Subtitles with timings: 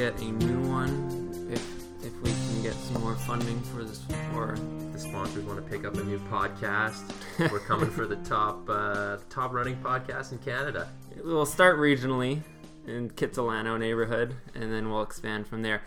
[0.00, 1.60] get a new one if
[2.02, 4.02] if we can get some more funding for this.
[4.34, 4.56] Or
[4.92, 7.12] The sponsors want to pick up a new podcast.
[7.52, 10.88] We're coming for the top uh, top running podcast in Canada.
[11.22, 12.40] we'll start regionally
[12.86, 15.82] in Kitsilano neighborhood, and then we'll expand from there.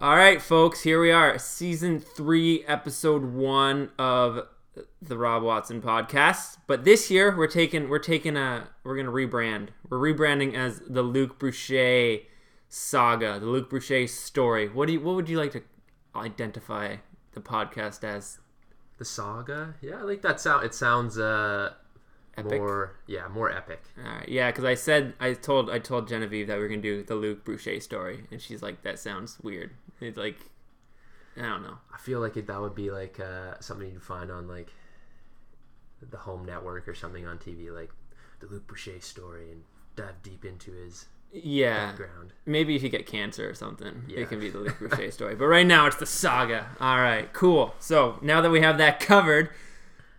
[0.00, 4.48] All right, folks, here we are, season three, episode one of
[5.00, 6.56] the Rob Watson podcast.
[6.66, 9.68] But this year, we're taking we're taking a we're gonna rebrand.
[9.88, 12.26] We're rebranding as the Luc Bruchet
[12.68, 14.68] saga, the Luc Bruchet story.
[14.68, 15.62] What do you what would you like to
[16.14, 16.96] identify
[17.32, 18.38] the podcast as?
[18.98, 20.64] The saga, yeah, I like that sound.
[20.64, 21.74] It sounds uh,
[22.38, 22.58] Epic?
[22.58, 23.82] more, yeah, more epic.
[23.98, 26.82] All right, yeah, because I said I told I told Genevieve that we are gonna
[26.82, 29.70] do the Luc Bruchet story, and she's like, "That sounds weird."
[30.00, 30.36] It's like,
[31.38, 31.78] I don't know.
[31.94, 34.70] I feel like it, that would be like uh, something you'd find on like
[36.02, 37.90] the Home Network or something on TV, like
[38.40, 39.62] the Luc Bruchet story, and
[39.96, 42.32] dive deep into his Yeah, background.
[42.46, 44.20] maybe if you get cancer or something, Yeah.
[44.20, 45.34] it can be the Luc Bruchet story.
[45.34, 46.68] But right now, it's the saga.
[46.80, 47.74] All right, cool.
[47.78, 49.50] So now that we have that covered,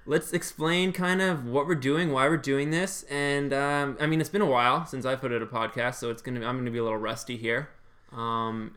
[0.05, 4.21] let's explain kind of what we're doing, why we're doing this, and um, I mean,
[4.21, 6.71] it's been a while since I've put out a podcast, so it's gonna I'm gonna
[6.71, 7.69] be a little rusty here.
[8.11, 8.75] Um,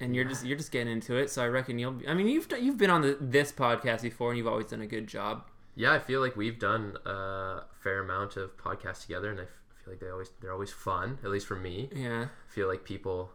[0.00, 1.92] and you're just you're just getting into it, so I reckon you'll.
[1.92, 4.66] Be, I mean, you've done- you've been on the, this podcast before, and you've always
[4.66, 5.44] done a good job.
[5.76, 9.44] Yeah, I feel like we've done a fair amount of podcasts together, and I
[9.84, 11.18] feel like they always they're always fun.
[11.24, 13.30] At least for me, Yeah, I feel like people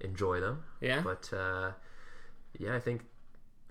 [0.00, 0.62] enjoy them.
[0.80, 1.00] yeah.
[1.02, 1.72] But uh,
[2.58, 3.02] yeah, I think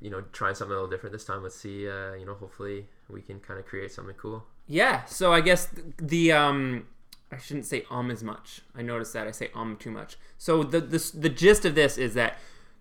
[0.02, 1.44] you know trying something a little different this time.
[1.44, 1.88] Let's see.
[1.88, 4.46] Uh, you know, hopefully we can kind of create something cool.
[4.68, 6.88] Yeah, so I guess th- the um
[7.32, 8.62] I shouldn't say um as much.
[8.76, 10.18] I noticed that I say um too much.
[10.38, 12.38] So the the the gist of this is that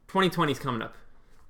[0.09, 0.95] 2020 is coming up.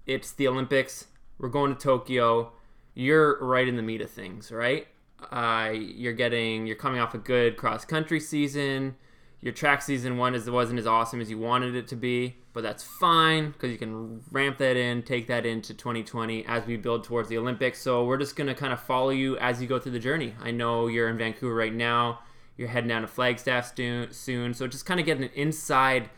[0.07, 1.07] It's the Olympics.
[1.39, 2.53] We're going to Tokyo.
[2.95, 4.87] You're right in the meat of things, right?
[5.31, 8.97] Uh, you're getting you're coming off a good cross country season.
[9.41, 12.63] Your track season one is wasn't as awesome as you wanted it to be, but
[12.63, 17.05] that's fine because you can ramp that in, take that into 2020 as we build
[17.05, 17.81] towards the Olympics.
[17.81, 20.35] So we're just gonna kind of follow you as you go through the journey.
[20.41, 22.21] I know you're in Vancouver right now.
[22.57, 26.09] You're heading down to Flagstaff stu- soon, so just kind of get an inside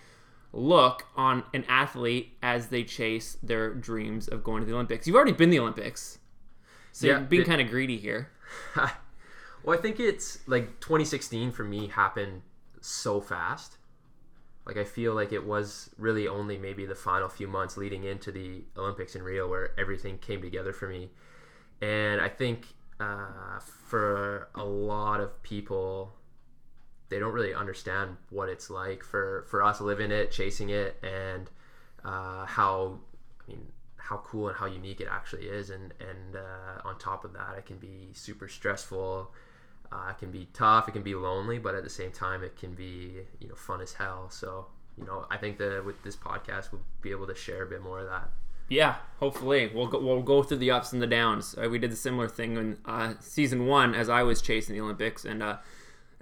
[0.52, 5.06] look on an athlete as they chase their dreams of going to the Olympics.
[5.06, 6.18] You've already been the Olympics,
[6.92, 8.30] so Yeah, you're being kind of greedy here.
[9.62, 12.42] well, I think it's like 2016 for me happened
[12.80, 13.76] so fast.
[14.66, 18.30] Like I feel like it was really only maybe the final few months leading into
[18.30, 21.10] the Olympics in Rio where everything came together for me.
[21.80, 22.66] And I think
[23.00, 26.12] uh, for a lot of people,
[27.08, 31.50] they don't really understand what it's like for for us living it, chasing it, and
[32.04, 32.98] uh, how
[33.40, 33.66] I mean
[34.08, 35.70] how cool and how unique it actually is.
[35.70, 39.32] And and uh, on top of that, it can be super stressful.
[39.90, 40.88] Uh, it can be tough.
[40.88, 43.80] It can be lonely, but at the same time, it can be you know fun
[43.80, 44.30] as hell.
[44.30, 44.66] So
[44.96, 47.82] you know, I think that with this podcast, we'll be able to share a bit
[47.82, 48.30] more of that.
[48.68, 51.54] Yeah, hopefully we'll go, we'll go through the ups and the downs.
[51.56, 54.82] Uh, we did a similar thing in uh, season one as I was chasing the
[54.82, 55.56] Olympics, and uh,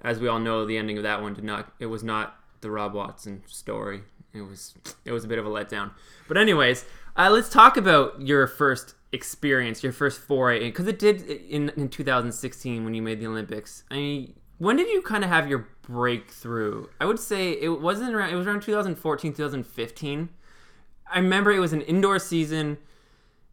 [0.03, 1.73] as we all know, the ending of that one did not.
[1.79, 4.03] It was not the Rob Watson story.
[4.33, 5.91] It was it was a bit of a letdown.
[6.27, 6.85] But anyways,
[7.17, 11.89] uh, let's talk about your first experience, your first foray, because it did in in
[11.89, 13.83] 2016 when you made the Olympics.
[13.89, 16.87] I mean, when did you kind of have your breakthrough?
[16.99, 18.31] I would say it wasn't around.
[18.31, 20.29] It was around 2014, 2015.
[21.09, 22.77] I remember it was an indoor season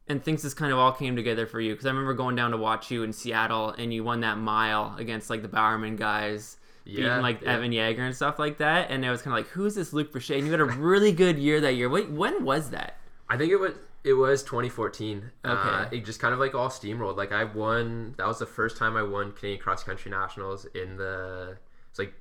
[0.09, 2.51] and things just kind of all came together for you because I remember going down
[2.51, 6.59] to watch you in Seattle and you won that mile against like the Bowerman guys,
[6.85, 7.55] beating like yeah.
[7.55, 8.91] Evan Jager and stuff like that.
[8.91, 10.37] And it was kind of like, who's this Luc Bruchet?
[10.37, 11.89] And you had a really good year that year.
[11.89, 12.99] Wait, when was that?
[13.29, 13.73] I think it was
[14.05, 15.31] it was 2014.
[15.45, 17.17] Uh, it just kind of like all steamrolled.
[17.17, 18.15] Like I won.
[18.19, 21.57] That was the first time I won Canadian cross country nationals in the.
[21.91, 22.15] It's like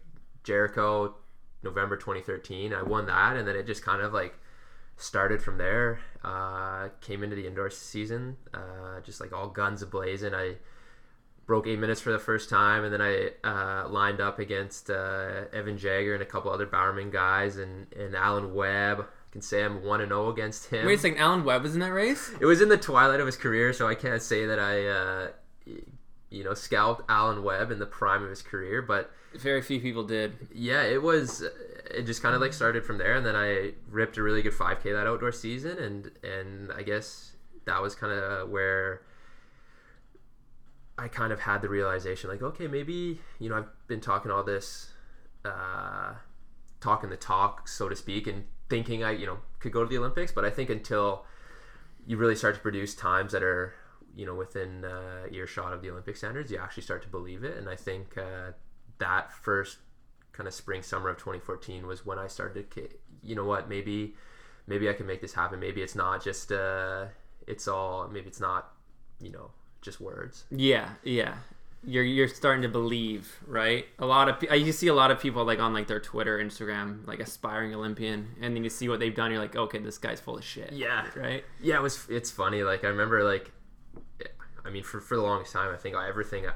[0.44, 1.16] Jericho,
[1.62, 2.74] November 2013.
[2.74, 4.36] I won that, and then it just kind of like
[4.96, 6.00] started from there.
[6.24, 10.34] Uh, came into the indoor season, uh, just like all guns ablazing.
[10.34, 10.58] I
[11.46, 15.46] broke eight minutes for the first time, and then I uh, lined up against uh,
[15.52, 19.08] Evan Jager and a couple other Bowerman guys, and and Alan Webb.
[19.34, 20.86] Can say I'm one and zero against him.
[20.86, 22.30] Wait a second, Alan Webb was in that race?
[22.40, 25.28] It was in the twilight of his career, so I can't say that I, uh,
[26.30, 28.84] you know, scalped Alan Webb in the prime of his career.
[28.84, 30.34] But Very few people did.
[30.54, 31.44] yeah, it was.
[31.90, 34.54] It just kind of like started from there, and then I ripped a really good
[34.54, 37.32] 5K that outdoor season, and and I guess
[37.66, 39.02] that was kind of where
[40.96, 44.44] I kind of had the realization, like, okay, maybe you know, I've been talking all
[44.44, 44.92] this,
[45.44, 46.14] uh,
[46.82, 50.00] talking the talk, so to speak, and thinking I, you know, could go to the
[50.00, 51.26] Olympics, but I think until
[52.08, 53.76] you really start to produce times that are,
[54.16, 57.56] you know, within uh, earshot of the Olympic standards, you actually start to believe it,
[57.56, 58.54] and I think uh,
[58.98, 59.78] that first
[60.32, 62.72] kind of spring summer of 2014 was when I started.
[62.72, 62.90] to
[63.22, 63.70] You know what?
[63.70, 64.16] Maybe
[64.66, 65.60] maybe I can make this happen.
[65.60, 67.06] Maybe it's not just uh,
[67.46, 68.08] it's all.
[68.08, 68.74] Maybe it's not
[69.22, 69.52] you know
[69.84, 70.46] just words.
[70.50, 71.36] Yeah, yeah.
[71.86, 73.86] You're you're starting to believe, right?
[74.00, 77.06] A lot of you see a lot of people like on like their Twitter, Instagram,
[77.06, 79.32] like aspiring Olympian, and then you see what they've done.
[79.32, 80.72] You're like, okay, this guy's full of shit.
[80.72, 81.06] Yeah.
[81.16, 81.44] Right.
[81.62, 82.08] Yeah, it was.
[82.10, 82.64] It's funny.
[82.64, 83.52] Like I remember, like,
[84.66, 86.54] I mean, for for the longest time, I think everything I,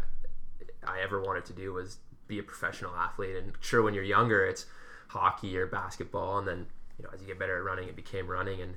[0.85, 1.97] I ever wanted to do was
[2.27, 3.35] be a professional athlete.
[3.35, 4.65] And sure, when you're younger, it's
[5.09, 8.27] hockey or basketball, and then you know, as you get better at running, it became
[8.27, 8.61] running.
[8.61, 8.75] And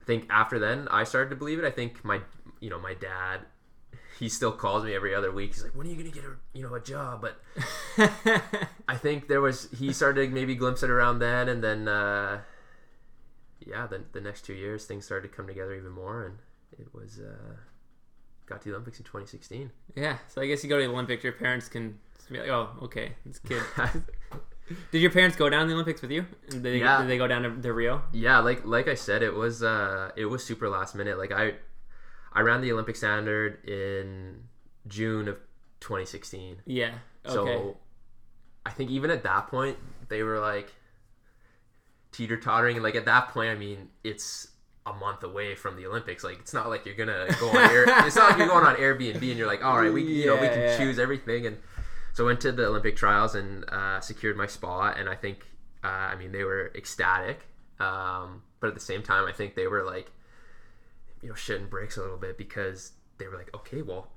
[0.00, 1.64] I think after then, I started to believe it.
[1.64, 2.20] I think my,
[2.60, 3.40] you know, my dad,
[4.18, 5.54] he still calls me every other week.
[5.54, 7.40] He's like, "When are you gonna get a, you know, a job?" But
[8.88, 11.88] I think there was he started maybe glimpse it around then, and then.
[11.88, 12.40] uh
[13.66, 16.38] yeah, the, the next two years things started to come together even more, and
[16.78, 17.54] it was uh,
[18.46, 19.70] got to the Olympics in 2016.
[19.94, 20.18] yeah.
[20.28, 21.98] So I guess you go to the Olympics, your parents can
[22.30, 23.60] be like, oh, okay, this kid.
[24.92, 26.24] Did your parents go down to the Olympics with you?
[26.48, 27.00] Did they, Yeah.
[27.02, 28.02] did they go down to, to Rio?
[28.12, 31.18] yeah, like like I said, it was uh, it was super last minute.
[31.18, 31.54] Like I
[32.32, 34.44] I ran the Olympic standard in
[34.86, 35.36] June of
[35.80, 36.58] 2016.
[36.66, 36.94] Yeah.
[37.24, 37.34] Okay.
[37.34, 37.76] So
[38.66, 39.78] I think even at that point
[40.08, 40.72] they were like
[42.12, 44.48] teeter tottering, and like at that point, I mean, it's
[44.86, 46.24] a month away from the Olympics.
[46.24, 47.84] Like it's not like you're gonna go on air.
[48.06, 50.34] it's not like you're going on Airbnb and you're like, all right, we you know
[50.34, 50.76] we can yeah.
[50.76, 51.46] choose everything.
[51.46, 51.58] And
[52.14, 54.98] so I went to the Olympic trials and uh, secured my spot.
[54.98, 55.46] And I think
[55.84, 57.40] uh, I mean they were ecstatic,
[57.80, 60.10] um, but at the same time, I think they were like,
[61.22, 64.08] you know, shitting bricks a little bit because they were like, okay, well.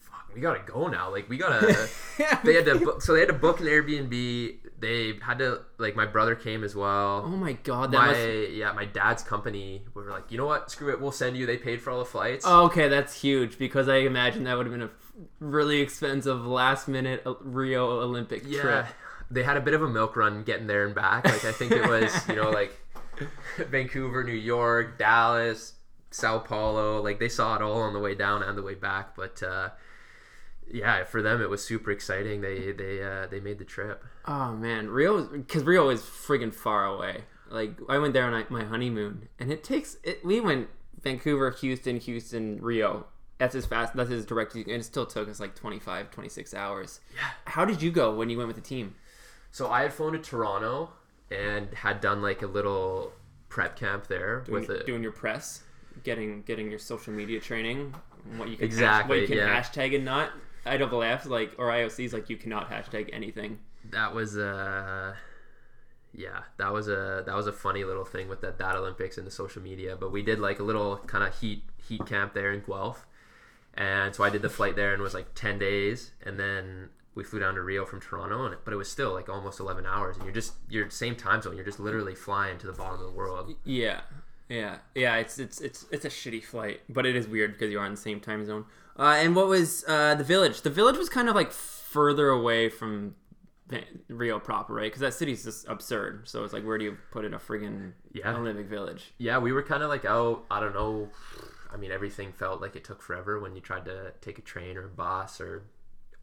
[0.00, 1.10] fuck, We gotta go now.
[1.10, 1.88] Like we gotta.
[2.44, 2.78] they had to.
[2.78, 4.56] Book, so they had to book an Airbnb.
[4.80, 5.94] They had to like.
[5.94, 8.50] My brother came as well oh my god, that my must.
[8.52, 11.46] yeah my dad's company we were like you know what screw it we'll send you
[11.46, 14.66] they paid for all the flights Oh, okay, that's huge because I imagine that would
[14.66, 14.90] have been a
[15.38, 18.52] really expensive last minute uh, Rio Olympic trip.
[18.54, 18.86] yeah trip.
[19.30, 21.70] they had a bit of a milk run getting there and back like i think
[21.70, 22.72] it was you know like
[23.70, 25.74] vancouver new york dallas
[26.14, 29.14] sao paulo like they saw it all on the way down and the way back
[29.16, 29.70] but uh
[30.70, 34.52] yeah for them it was super exciting they they uh they made the trip Oh
[34.52, 37.24] man, Rio because Rio is friggin' far away.
[37.50, 40.24] Like I went there on I- my honeymoon, and it takes it.
[40.24, 40.68] We went
[41.02, 43.06] Vancouver, Houston, Houston, Rio.
[43.38, 43.96] That's as fast.
[43.96, 44.54] That's as direct.
[44.54, 47.00] And it still took us like 25, 26 hours.
[47.16, 47.30] Yeah.
[47.46, 48.94] How did you go when you went with the team?
[49.50, 50.88] so i had flown to toronto
[51.30, 53.12] and had done like a little
[53.50, 55.64] prep camp there Doing, with a doing your press,
[56.04, 57.94] getting getting your social media training,
[58.36, 59.60] what you can hash- Exactly, what you can yeah.
[59.60, 60.30] hashtag and not.
[60.66, 63.58] IAAF like or IOC's like you cannot hashtag anything.
[63.90, 65.12] that was uh
[66.14, 69.26] yeah that was a that was a funny little thing with that that olympics and
[69.26, 72.52] the social media but we did like a little kind of heat heat camp there
[72.52, 73.06] in guelph
[73.74, 76.90] and so i did the flight there and it was like 10 days and then
[77.14, 79.84] we flew down to rio from toronto and but it was still like almost 11
[79.86, 83.00] hours and you're just you're same time zone you're just literally flying to the bottom
[83.00, 84.02] of the world Yeah,
[84.48, 85.16] yeah, yeah.
[85.16, 87.92] It's it's it's it's a shitty flight, but it is weird because you are in
[87.92, 88.64] the same time zone.
[88.98, 90.62] Uh, and what was uh, the village?
[90.62, 93.14] The village was kind of like further away from
[94.08, 94.84] Rio proper, right?
[94.90, 96.28] Because that city's just absurd.
[96.28, 98.36] So it's like, where do you put in a friggin' Yeah.
[98.36, 99.14] Olympic village?
[99.16, 101.08] yeah we were kind of like out i don't know
[101.72, 104.76] i mean everything felt like it took forever when you tried to take a train
[104.76, 105.62] or a bus or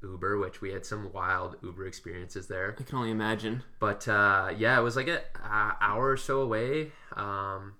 [0.04, 3.64] uber which we had some wild uber experiences there I can only imagine.
[3.80, 6.92] but uh, yeah, it was like an uh, hour or so away.
[7.16, 7.74] Um,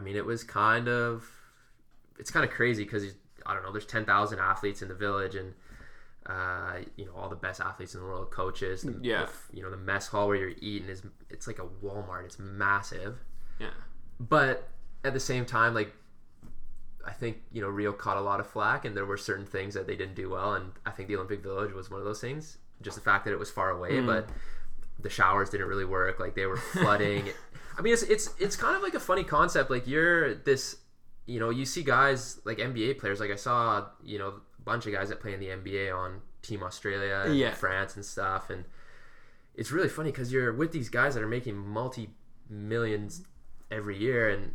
[0.00, 1.28] I mean, it was kind of
[2.18, 3.04] it's kind of crazy because
[3.44, 3.70] I don't know.
[3.72, 5.52] There's ten thousand athletes in the village, and
[6.26, 8.82] uh, you know all the best athletes in the world, coaches.
[8.82, 9.26] The, Yeah.
[9.26, 12.24] the- you know the mess hall where you're eating is it's like a Walmart.
[12.24, 13.18] It's massive,
[13.58, 13.70] Yeah.
[14.18, 14.68] but
[15.04, 15.92] at the same time, like
[17.06, 19.74] I think you know Rio caught a lot of flack, and there were certain things
[19.74, 22.20] that they didn't do well, and I think the Olympic Village was one of those
[22.22, 22.58] things.
[22.82, 24.06] Just the fact that it was far away, Mm.
[24.06, 24.28] but
[24.98, 26.20] the showers didn't really work.
[26.20, 27.24] Like they were flooding.
[27.80, 29.70] I mean, it's it's it's kind of like a funny concept.
[29.70, 30.76] Like you're this,
[31.24, 33.20] you know, you see guys like NBA players.
[33.20, 36.20] Like I saw, you know, a bunch of guys that play in the NBA on
[36.42, 37.54] Team Australia, and Yeah.
[37.54, 38.66] France, and stuff, and
[39.54, 42.10] it's really funny because you're with these guys that are making multi
[42.50, 43.22] millions
[43.70, 44.54] every year, and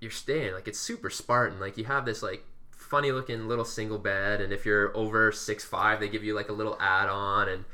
[0.00, 1.60] you're staying like it's super Spartan.
[1.60, 5.64] Like you have this like funny looking little single bed, and if you're over six
[5.66, 7.66] five, they give you like a little add on, and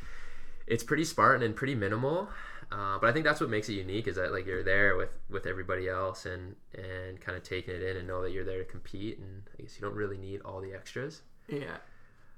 [0.67, 2.29] it's pretty Spartan and pretty minimal.
[2.71, 5.19] Uh, but I think that's what makes it unique is that like you're there with
[5.31, 8.59] with everybody else and and kind of taking it in and know that you're there
[8.59, 11.23] to compete, and I guess you don't really need all the extras.
[11.49, 11.79] Yeah.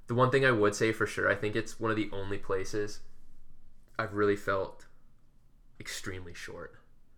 [0.07, 2.39] The one thing I would say for sure, I think it's one of the only
[2.39, 3.01] places
[3.99, 4.87] I've really felt
[5.81, 6.75] extremely short.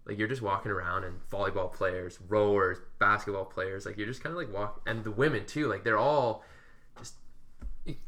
[0.07, 4.33] Like you're just walking around and volleyball players, rowers, basketball players, like you're just kind
[4.33, 6.45] of like walk and the women too, like they're all
[6.99, 7.15] just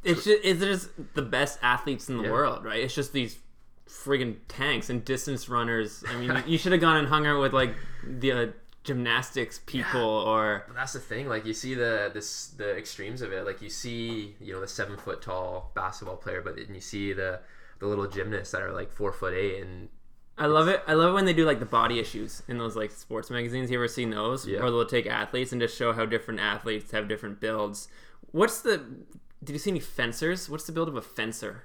[0.03, 2.31] It's just it's just the best athletes in the Yeah.
[2.33, 2.83] world, right?
[2.83, 3.39] It's just these
[3.89, 6.03] friggin' tanks and distance runners.
[6.09, 7.75] I mean, you- should have gone and hung out with like
[8.07, 8.47] the uh,
[8.83, 11.29] gymnastics people or But that's the thing.
[11.29, 13.45] Like you see the this the extremes of it.
[13.45, 17.13] Like you see, you know, the seven foot tall basketball player, but then you see
[17.13, 17.41] the
[17.81, 19.89] the little gymnasts that are like four foot eight, and
[20.37, 20.83] I love it.
[20.87, 23.71] I love it when they do like the body issues in those like sports magazines.
[23.71, 24.47] You ever seen those?
[24.47, 24.61] Yeah.
[24.61, 27.89] Where they'll take athletes and just show how different athletes have different builds.
[28.33, 28.83] What's the?
[29.43, 30.49] Did you see any fencers?
[30.49, 31.65] What's the build of a fencer?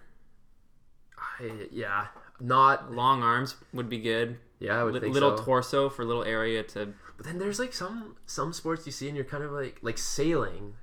[1.71, 2.07] Yeah,
[2.39, 4.37] not Long arms would be good.
[4.59, 4.79] yeah.
[4.79, 5.43] I would Li- think little so.
[5.43, 6.93] torso for little area to.
[7.17, 9.97] But then there's like some some sports you see, and you're kind of like like
[9.97, 10.75] sailing.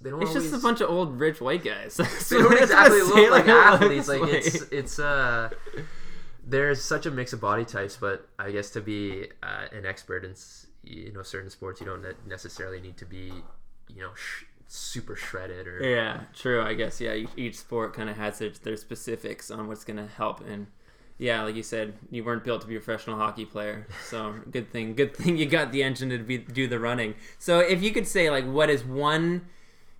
[0.00, 1.96] They don't It's always, just a bunch of old rich white guys.
[2.30, 4.08] They don't exactly look like athletes.
[4.08, 5.50] Like it's it's uh.
[6.48, 10.24] There's such a mix of body types, but I guess to be uh, an expert
[10.24, 10.34] in
[10.84, 13.32] you know certain sports, you don't necessarily need to be
[13.88, 16.62] you know sh- super shredded or Yeah, true.
[16.62, 17.14] I guess yeah.
[17.14, 20.66] Each, each sport kind of has their, their specifics on what's going to help, and
[21.18, 24.70] yeah, like you said, you weren't built to be a professional hockey player, so good
[24.70, 24.94] thing.
[24.94, 27.14] Good thing you got the engine to be do the running.
[27.38, 29.46] So if you could say like, what is one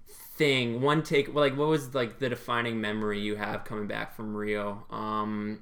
[0.09, 4.15] thing, one take, well, like what was like the defining memory you have coming back
[4.15, 5.61] from Rio, um,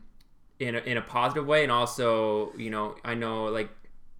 [0.59, 3.71] in a, in a positive way, and also you know I know like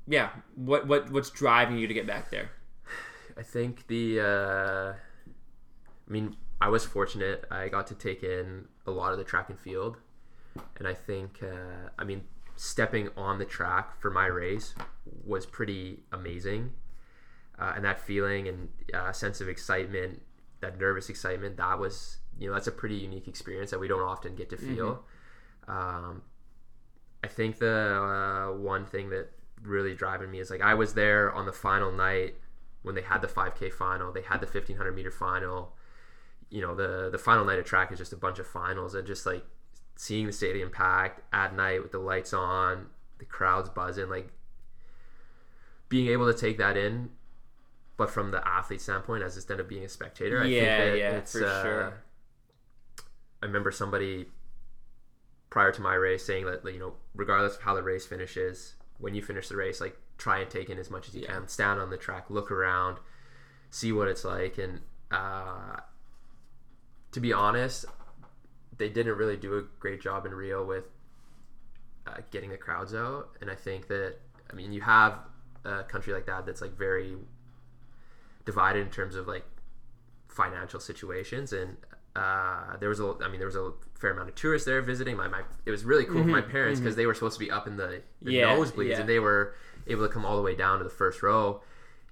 [0.07, 2.51] yeah, what what what's driving you to get back there?
[3.37, 4.21] I think the.
[4.21, 4.93] Uh,
[6.09, 7.45] I mean, I was fortunate.
[7.51, 9.97] I got to take in a lot of the track and field,
[10.77, 11.41] and I think.
[11.43, 12.23] Uh, I mean,
[12.57, 14.75] stepping on the track for my race
[15.25, 16.73] was pretty amazing,
[17.59, 20.23] uh, and that feeling and uh, sense of excitement,
[20.61, 24.03] that nervous excitement, that was you know that's a pretty unique experience that we don't
[24.03, 25.05] often get to feel.
[25.67, 26.23] Um,
[27.23, 29.31] I think the uh, one thing that
[29.63, 32.35] really driving me is like I was there on the final night
[32.85, 35.75] when they had the 5K final, they had the 1500 meter final.
[36.51, 39.07] You know, the the final night of track is just a bunch of finals and
[39.07, 39.45] just like
[39.97, 42.89] seeing the stadium packed at night with the lights on,
[43.19, 44.31] the crowds buzzing, like
[45.89, 47.11] being able to take that in.
[47.97, 50.89] But from the athlete standpoint, as instead of being a spectator, I Yeah, think that
[50.97, 52.05] yeah, it's for uh, sure.
[53.43, 54.27] I remember somebody
[55.51, 59.15] prior to my race saying that you know regardless of how the race finishes when
[59.15, 61.35] you finish the race like try and take in as much as you Yeah.
[61.35, 61.49] can.
[61.49, 62.99] Stand on the track look around
[63.71, 64.57] see what it's like.
[64.59, 65.77] And uh,
[67.13, 67.85] to be honest
[68.77, 70.85] they didn't really do a great job in rio with
[72.07, 73.31] uh, getting the crowds out.
[73.41, 74.17] And i think that
[74.51, 75.19] i mean you have
[75.65, 77.17] a country like that that's like very
[78.45, 79.45] divided in terms of like
[80.29, 81.53] financial situations.
[81.53, 81.77] And
[82.17, 85.17] uh, there was a I mean there was a fair amount of tourists there visiting
[85.17, 87.51] my, my it was really cool for my parents because they were supposed to be
[87.51, 89.01] up in the, the Mm-hmm, Yeah, nosebleeds yeah.
[89.01, 89.55] and they were
[89.87, 91.63] able to come all the way down to the first row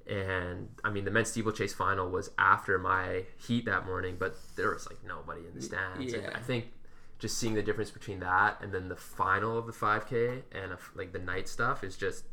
[0.09, 4.71] and I mean the men's steeplechase final was after my heat that morning but there
[4.71, 6.30] was like nobody in the stands and Yeah.
[6.35, 6.66] I think
[7.21, 10.76] just seeing the difference between that and then the final of the 5k and uh,
[10.97, 12.25] like the night stuff is just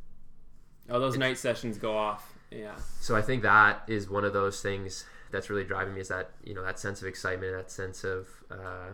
[0.89, 2.33] Oh, those night sessions go off.
[2.49, 2.73] Yeah.
[2.99, 6.31] so I think that is one of those things that's really driving me is that
[6.43, 8.89] you know that sense of excitement, that sense of uh,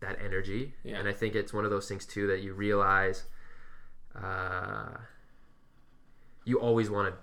[0.00, 0.98] that energy, Yeah.
[0.98, 3.24] and I think it's one of those things too that you realize
[4.14, 4.96] uh,
[6.44, 7.20] you always want to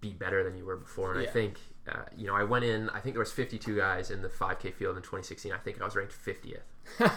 [0.00, 1.28] be better than you were before, and Yeah.
[1.28, 1.58] I think.
[1.90, 2.90] Uh, you know, I went in.
[2.90, 5.50] I think there was 52 guys in the 5K field in 2016.
[5.52, 6.60] I think I was ranked 50th.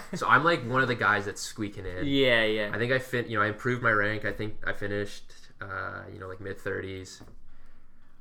[0.17, 2.05] so I'm like one of the guys that's squeaking in.
[2.05, 2.71] Yeah, yeah.
[2.73, 3.27] I think I fit.
[3.27, 4.23] You know, I improved my rank.
[4.23, 5.25] I think I finished.
[5.59, 7.21] Uh, you know, like mid thirties.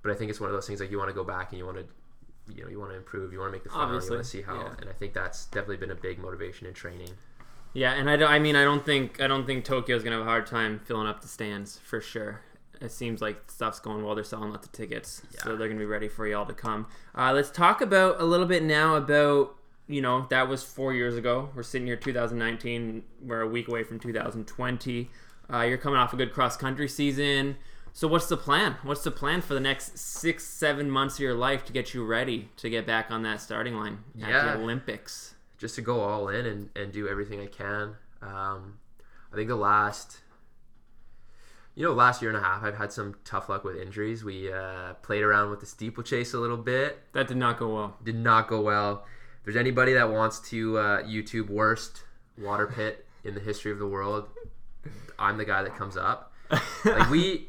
[0.02, 1.58] But I think it's one of those things like you want to go back and
[1.58, 1.84] you want to,
[2.54, 3.32] you know, you want to improve.
[3.32, 3.84] You want to make the final.
[3.86, 4.54] Obviously, You want to see how.
[4.54, 4.74] yeah.
[4.80, 7.10] And I think that's definitely been a big motivation in training.
[7.72, 10.26] Yeah, and I, don't- I mean I don't think I don't think Tokyo's gonna have
[10.26, 12.40] a hard time filling up the stands for sure.
[12.80, 14.14] It seems like stuff's going well.
[14.14, 16.86] They're selling lots of tickets, so they're gonna be ready for y'all to come.
[17.14, 19.54] Uh, let's talk about a little bit now about
[19.86, 21.50] you know that was four years ago.
[21.54, 23.02] We're sitting here 2019.
[23.22, 25.10] We're a week away from 2020.
[25.52, 27.56] Uh, you're coming off a good cross country season.
[27.92, 28.76] So what's the plan?
[28.82, 32.04] What's the plan for the next six, seven months of your life to get you
[32.04, 34.44] ready to get back on that starting line at Yeah.
[34.56, 35.34] the Olympics?
[35.58, 37.96] Just to go all in and, and do everything I can.
[38.22, 38.78] Um,
[39.32, 40.20] I think the last,
[41.74, 44.24] you know, last year and a half, I've had some tough luck with injuries.
[44.24, 46.98] We uh, played around with the steeplechase a little bit.
[47.12, 47.96] That did not go well.
[48.02, 49.04] did not go well.
[49.40, 52.04] If there's anybody that wants to uh, YouTube worst
[52.38, 54.28] water pit in the history of the world,
[55.18, 56.32] I'm the guy that comes up.
[56.84, 57.46] Like we,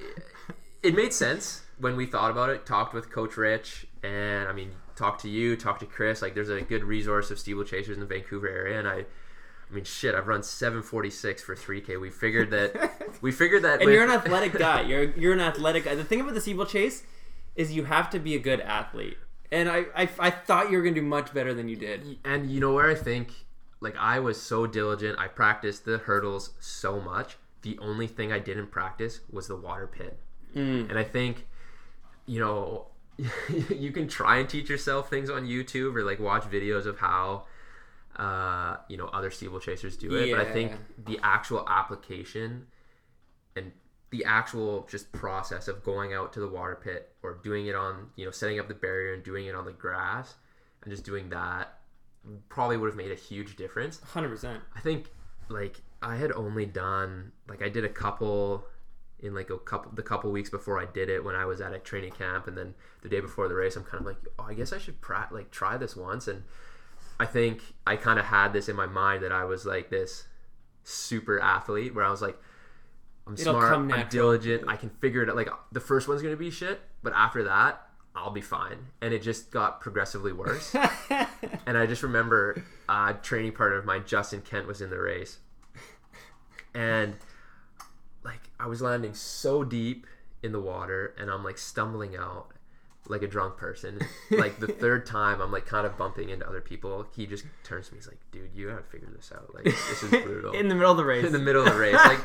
[0.83, 2.65] it made sense when we thought about it.
[2.65, 6.21] Talked with Coach Rich, and I mean, talked to you, talked to Chris.
[6.21, 9.05] Like, there's a good resource of steeplechasers in the Vancouver area, and I.
[9.69, 10.13] I mean, shit!
[10.15, 11.97] I've run 746 for 3K.
[11.97, 12.91] We figured that.
[13.21, 13.75] We figured that.
[13.79, 14.81] And with- you're an athletic guy.
[14.81, 15.95] You're you're an athletic guy.
[15.95, 17.03] The thing about the steeplechase
[17.55, 19.17] is you have to be a good athlete.
[19.49, 22.17] and I, I I thought you were gonna do much better than you did.
[22.25, 23.31] And you know where I think,
[23.79, 25.17] like, I was so diligent.
[25.17, 27.37] I practiced the hurdles so much.
[27.61, 30.19] The only thing I didn't practice was the water pit.
[30.55, 30.89] Mm.
[30.89, 31.47] And I think,
[32.25, 32.87] you know,
[33.69, 37.45] you can try and teach yourself things on YouTube or like watch videos of how,
[38.17, 40.31] uh, you know, other steeplechasers do it.
[40.31, 40.73] But I think
[41.05, 42.67] the actual application
[43.55, 43.71] and
[44.09, 48.09] the actual just process of going out to the water pit or doing it on,
[48.15, 50.35] you know, setting up the barrier and doing it on the grass
[50.83, 51.77] and just doing that
[52.49, 53.99] probably would have made a huge difference.
[54.01, 54.61] Hundred percent.
[54.75, 55.11] I think
[55.49, 58.65] like I had only done like I did a couple
[59.21, 61.73] in like a couple the couple weeks before I did it when I was at
[61.73, 64.43] a training camp and then the day before the race I'm kind of like oh
[64.43, 66.27] I guess I should pra- like try this once.
[66.27, 66.43] And
[67.19, 70.27] I think I kind of had this in my mind that I was like this
[70.83, 72.37] super athlete where I was like
[73.27, 75.35] I'm It'll smart I'm diligent I can figure it out.
[75.35, 77.81] Like the first one's going to be shit but after that
[78.13, 78.87] I'll be fine.
[79.01, 80.75] And it just got progressively worse.
[81.65, 85.37] And I just remember uh, training partner of mine, Justin Kent, was in the race,
[86.73, 87.15] and
[88.23, 90.07] like I was landing so deep
[90.43, 92.47] in the water, and I'm like stumbling out
[93.07, 93.99] like a drunk person.
[94.29, 97.05] like the third time, I'm like kind of bumping into other people.
[97.15, 99.53] He just turns to me, he's like, "Dude, you gotta figure this out.
[99.53, 101.25] Like this is brutal." In the middle of the race.
[101.25, 102.19] in the middle of the race, like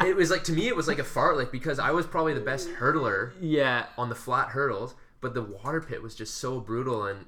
[0.06, 2.34] it was like to me, it was like a fart, like because I was probably
[2.34, 3.86] the best hurdler yeah.
[3.96, 7.26] on the flat hurdles, but the water pit was just so brutal and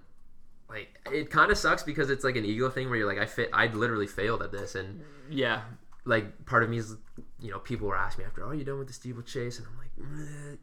[0.69, 3.27] like it kind of sucks because it's like an ego thing where you're like I
[3.27, 5.61] fit I literally failed at this and Yeah.
[6.07, 6.97] like part of me is
[7.43, 9.77] you know people were asking me after are you done with the steeplechase and I'm
[9.79, 10.57] like "Meh."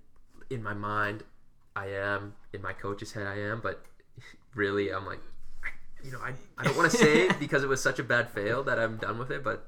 [0.50, 1.24] in my mind
[1.76, 3.84] I am in my coach's head I am but
[4.56, 5.20] really I'm like
[6.04, 8.64] you know I, I don't want to say because it was such a bad fail
[8.64, 9.68] that I'm done with it but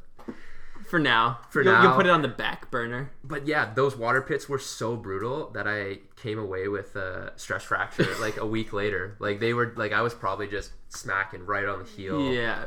[0.89, 1.39] For now.
[1.51, 1.83] For you'll, now.
[1.83, 3.11] You'll put it on the back burner.
[3.23, 7.63] but yeah, those water pits were so brutal that I came away with a stress
[7.63, 9.15] fracture like a week later.
[9.19, 12.33] Like they were like I was probably just smacking right on the heel.
[12.33, 12.65] Yeah.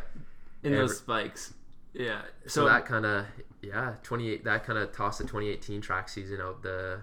[0.62, 1.54] In Every- those spikes.
[1.94, 2.22] Yeah.
[2.42, 3.26] So, So, that kind of
[3.62, 7.00] yeah, 28 that kind of tossed the 2018 track season out the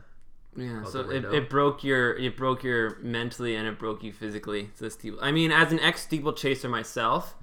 [0.56, 0.84] yeah.
[0.84, 4.70] So it, it broke your it broke your mentally and it broke you physically.
[4.76, 5.20] So steeple.
[5.22, 7.36] I mean, as an ex steeplechaser myself,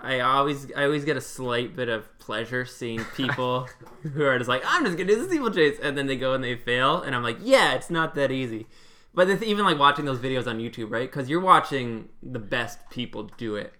[0.00, 3.68] I always I always get a slight bit of pleasure seeing people
[4.02, 6.42] who are just like I'm just gonna do the steeplechase and then they go and
[6.42, 8.66] they fail and I'm like yeah it's not that easy.
[9.12, 11.08] But it's even like watching those videos on YouTube, right?
[11.08, 13.72] Because you're watching the best people do it.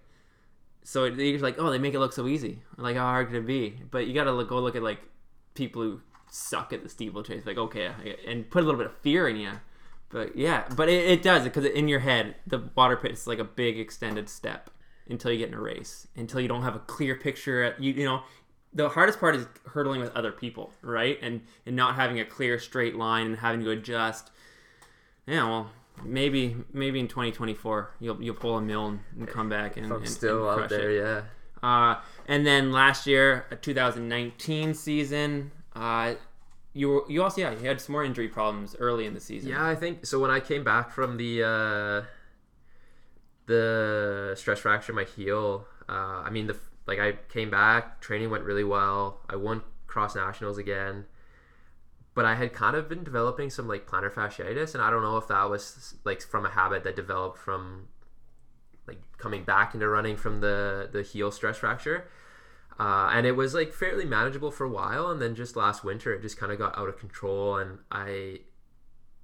[0.85, 2.61] So you're like, oh, they make it look so easy.
[2.77, 3.75] Like, how hard could it be?
[3.89, 4.99] But you gotta look, go look at like
[5.55, 7.43] people who suck at the steeplechase.
[7.45, 7.91] Like, okay,
[8.27, 9.51] and put a little bit of fear in you.
[10.09, 13.39] But yeah, but it, it does because in your head, the water pit is like
[13.39, 14.69] a big extended step
[15.09, 16.07] until you get in a race.
[16.15, 17.63] Until you don't have a clear picture.
[17.63, 18.21] At, you you know,
[18.71, 21.17] the hardest part is hurdling with other people, right?
[21.19, 24.29] And and not having a clear straight line and having to adjust.
[25.25, 25.71] Yeah, well,
[26.03, 30.09] maybe maybe in 2024 you'll you'll pull a mill and, and come back and, and-
[30.09, 30.97] still and out there, it.
[30.97, 31.21] yeah.
[31.63, 36.13] Uh, and then last year, a 2019 season, uh,
[36.73, 39.49] you were, you also yeah you had some more injury problems early in the season.
[39.49, 40.19] Yeah, I think so.
[40.19, 42.05] When I came back from the uh,
[43.47, 48.29] the stress fracture in my heel, uh, I mean the like I came back, training
[48.29, 49.21] went really well.
[49.29, 51.05] I won cross nationals again,
[52.15, 55.17] but I had kind of been developing some like plantar fasciitis, and I don't know
[55.17, 57.89] if that was like from a habit that developed from
[58.87, 62.07] like coming back into running from the the heel stress fracture.
[62.77, 66.13] Uh, and it was like fairly manageable for a while, and then just last winter
[66.13, 68.39] it just kind of got out of control, and I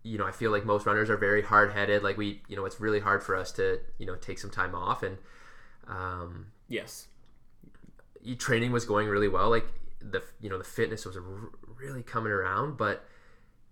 [0.03, 2.03] you know, I feel like most runners are very hard headed.
[2.03, 4.73] Like we, you know, it's really hard for us to, you know, take some time
[4.73, 5.03] off.
[5.03, 5.17] And
[5.87, 7.07] um, Yes.
[8.37, 9.49] training was going really well.
[9.49, 9.67] Like
[10.01, 11.17] the, you know, the fitness was
[11.79, 13.05] really coming around, but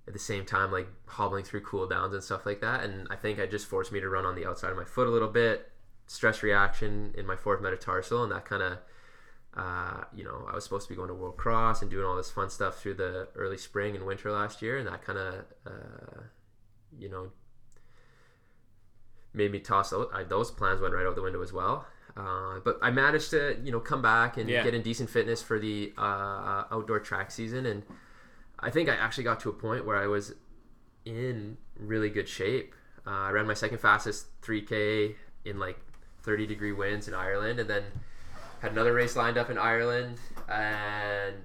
[0.08, 2.84] at the same time, like hobbling through cool downs and stuff like that.
[2.84, 5.08] And I think it just forced me to run on the outside of my foot
[5.08, 5.72] a little bit,
[6.08, 8.78] stress reaction in my fourth metatarsal, and that kind of.
[9.58, 12.16] Uh, you know, I was supposed to be going to World Cross and doing all
[12.16, 15.34] this fun stuff through the early spring and winter last year, and that kind of,
[15.66, 16.22] uh,
[16.98, 17.32] you know,
[19.34, 21.88] made me toss those, I, those plans went right out the window as well.
[22.18, 24.64] Uh, but I managed to you know come back and Yeah.
[24.64, 27.84] get in decent fitness for the uh, outdoor track season, and
[28.60, 30.34] I think I actually got to a point where I was
[31.06, 32.76] in really good shape.
[33.08, 35.80] Uh, I ran my second fastest 3K in like
[36.24, 37.84] 30 degree winds in Ireland, and then
[38.62, 40.18] had another race lined up in Ireland,
[40.50, 41.36] and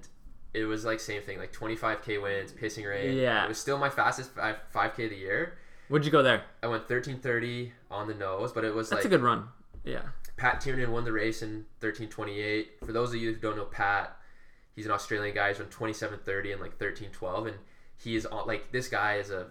[0.53, 3.17] it was like same thing, like 25k winds, pissing rain.
[3.17, 3.45] Yeah.
[3.45, 5.57] it was still my fastest 5, 5k of the year.
[5.87, 6.43] Where'd you go there?
[6.63, 9.47] I went 13:30 on the nose, but it was That's like a good run.
[9.83, 10.01] Yeah.
[10.37, 12.67] Pat Tiernan won the race in 13:28.
[12.85, 14.17] For those of you who don't know Pat,
[14.75, 15.49] he's an Australian guy.
[15.49, 17.57] He's run 27:30 and like 13:12, and
[17.97, 19.47] he is on like this guy is a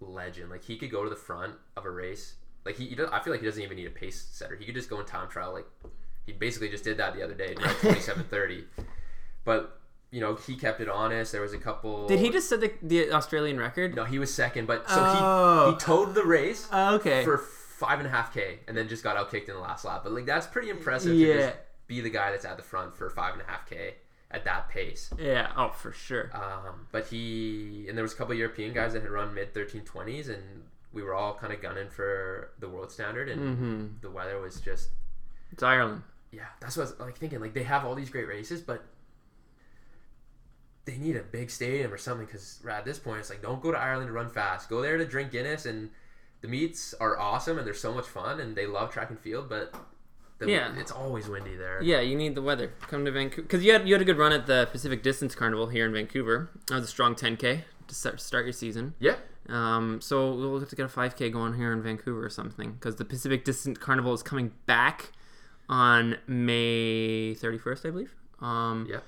[0.00, 0.50] legend.
[0.50, 3.20] Like he could go to the front of a race like he, he does, I
[3.20, 4.56] feel like he doesn't even need a pace setter.
[4.56, 5.52] He could just go in time trial.
[5.52, 5.66] Like
[6.26, 8.64] he basically just did that the other day, twenty seven thirty.
[9.44, 9.80] But
[10.10, 11.32] you know he kept it honest.
[11.32, 12.06] There was a couple.
[12.06, 13.96] Did he just set the, the Australian record?
[13.96, 15.64] No, he was second, but so Oh.
[15.64, 15.78] he he oh.
[15.78, 17.24] towed the race Oh, okay.
[17.24, 17.38] for
[17.86, 20.00] five and a half k, and then just got out kicked in the last lap.
[20.04, 21.26] But like that's pretty impressive Yeah.
[21.34, 23.94] to just be the guy that's at the front for five and a half k
[24.30, 25.10] at that pace.
[25.18, 25.52] yeah.
[25.56, 26.30] Oh, for sure.
[26.34, 29.82] Um, but he and there was a couple European guys that had run mid thirteen
[29.82, 30.42] twenties, and
[30.92, 33.86] we were all kind of gunning for the world standard, and Mm-hmm.
[34.02, 34.88] the weather was just
[35.52, 36.02] It's Ireland.
[36.30, 36.46] yeah.
[36.60, 37.40] That's what I was like thinking.
[37.40, 38.82] Like they have all these great races, but
[40.84, 42.26] they need a big stadium or something.
[42.26, 44.68] Because at this point, it's like don't go to Ireland to run fast.
[44.68, 45.90] Go there to drink Guinness, and
[46.42, 49.48] the meets are awesome and they're so much fun, and they love track and field,
[49.48, 49.74] but.
[50.38, 50.74] The, Yeah.
[50.76, 51.80] it's always windy there.
[51.82, 52.72] Yeah, you need the weather.
[52.88, 55.36] Come to Vancouver because you had you had a good run at the Pacific Distance
[55.36, 56.50] Carnival here in Vancouver.
[56.66, 58.94] That was a strong 10k to start, start your season.
[58.98, 59.14] Yeah.
[59.48, 62.96] Um, so we'll have to get a 5k going here in Vancouver or something because
[62.96, 65.12] the Pacific Distance Carnival is coming back
[65.68, 68.14] on May 31st, I believe.
[68.40, 69.00] Um, Yeah.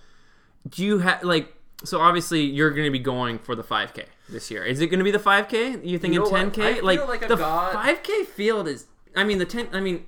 [0.69, 1.53] do you have like
[1.85, 4.65] so obviously you're going to be going for the 5k this year.
[4.65, 7.09] Is it going to be the 5k you think You know 10k I feel like,
[7.09, 10.07] like the got- 5k field is i mean the 10 i mean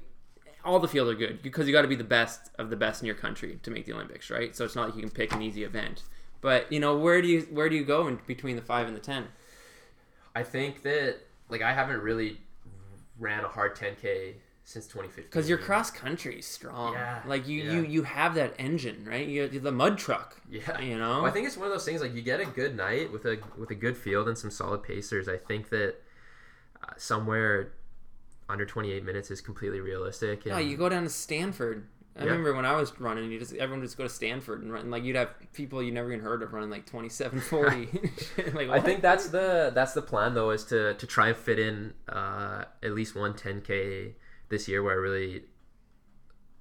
[0.64, 3.00] all the fields are good because you got to be the best of the best
[3.02, 4.56] in your country to make the olympics right?
[4.56, 6.02] So it's not like you can pick an easy event.
[6.40, 8.96] But you know where do you where do you go in between the 5 and
[8.96, 9.26] the 10
[10.34, 12.38] I think that like I haven't really
[13.18, 14.34] ran a hard 10k
[14.68, 15.24] since 2015.
[15.30, 17.72] because your cross country is strong Yeah, like you yeah.
[17.74, 21.30] you you have that engine right you the mud truck Yeah, you know Well, I
[21.30, 23.70] think it's one of those things like you get a good night with a with
[23.70, 25.28] a good field and some solid pacers.
[25.28, 25.94] I think that
[26.82, 27.74] uh, somewhere
[28.48, 30.44] under 28 minutes is completely realistic.
[30.46, 31.86] And No, you go down to Stanford.
[32.16, 32.30] I Yeah.
[32.30, 34.90] remember when I was running, you just everyone would just go to Stanford and run.
[34.90, 37.86] Like you'd have people you never even heard of running like twenty seven forty.
[38.52, 41.60] like I think that's the that's the plan though is to to try and fit
[41.60, 44.14] in uh, at least one 10k
[44.48, 45.44] this year where I really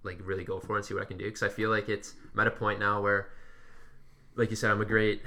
[0.04, 1.26] like really go for it and see what I can do.
[1.26, 3.30] Because I feel like it's I'm at a point now where
[4.36, 5.22] like you said I'm a great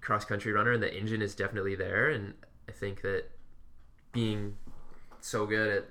[0.00, 2.10] cross country runner and the engine is definitely there.
[2.10, 2.34] And
[2.68, 3.24] I think that
[4.12, 4.56] being
[5.20, 5.84] so good at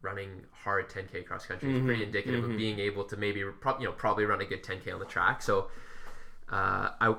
[0.00, 3.86] running hard 10k cross country is pretty indicative of being able to maybe pro- you
[3.86, 5.42] know probably run a good 10k on the track.
[5.42, 5.68] So
[6.50, 7.14] uh, I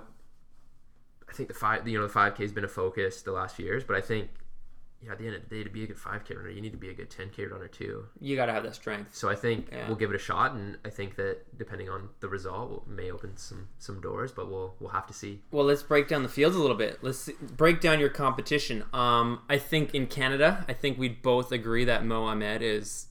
[1.30, 3.56] I think the five, you know, the five K has been a focus the last
[3.56, 4.30] few years, but I think,
[5.01, 6.62] yeah, at the end of the day, to be a good five K runner, you
[6.62, 8.05] need to be a good ten K runner too.
[8.19, 9.15] you got to have that strength.
[9.15, 9.88] So I think Yeah.
[9.88, 13.12] we'll give it a shot, and I think that depending on the result, we may
[13.12, 15.41] open some some doors, but we'll we'll have to see.
[15.51, 16.99] Well, let's break down the fields a little bit.
[17.01, 18.83] Let's see, break down your competition.
[18.93, 23.07] Um, I think in Canada, I think we'd both agree that Mo Ahmed is,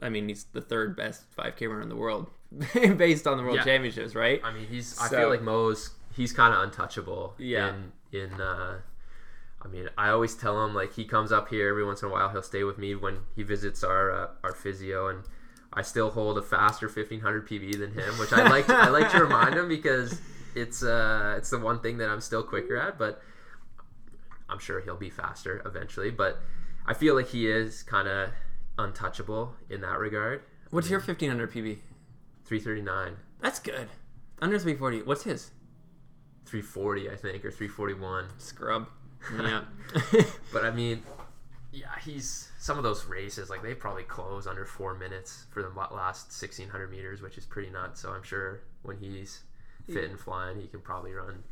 [0.00, 2.30] I mean, he's the third best five K runner in the world,
[2.96, 3.64] based on the World Yeah.
[3.64, 4.40] Championships, right?
[4.44, 7.34] I mean, he's I feel like Mo's he's kind of untouchable.
[7.38, 7.70] Yeah.
[7.70, 8.78] In in uh,
[9.60, 12.12] I mean, I always tell him like he comes up here every once in a
[12.12, 12.28] while.
[12.28, 15.24] He'll stay with me when he visits our uh, our physio, and
[15.72, 18.66] I still hold a faster 1500 PB than him, which I like.
[18.66, 20.20] To, I like to remind him because
[20.54, 23.20] it's uh it's the one thing that I'm still quicker at, but
[24.48, 26.10] I'm sure he'll be faster eventually.
[26.10, 26.38] But
[26.86, 28.30] I feel like he is kind of
[28.78, 30.42] untouchable in that regard.
[30.70, 31.78] What's your fifteen hundred PB?
[32.44, 33.16] 339.
[33.40, 33.88] That's good.
[34.40, 35.02] Under three forty.
[35.02, 35.50] What's his?
[36.46, 38.88] 340 I think or 341 Scrub.
[39.38, 39.62] Yeah.
[40.52, 41.02] But I mean,
[41.72, 45.68] yeah, he's some of those races like they probably close under four minutes for the
[45.70, 48.00] last sixteen hundred meters, which is pretty nuts.
[48.00, 49.42] So I'm sure when he's
[49.86, 51.42] fit and flying, he can probably run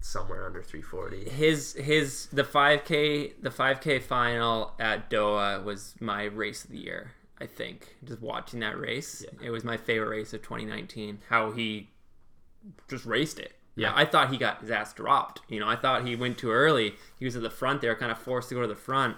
[0.00, 1.28] somewhere under three forty.
[1.28, 7.12] his his the 5k the 5k final at Doha was my race of the year
[7.40, 11.90] I think just watching that race it was my favorite race of 2019 how he
[12.88, 13.92] just raced it Yeah.
[13.94, 16.94] I thought he got his ass dropped you know I thought he went too early
[17.18, 19.16] he was at the front there kind of forced to go to the front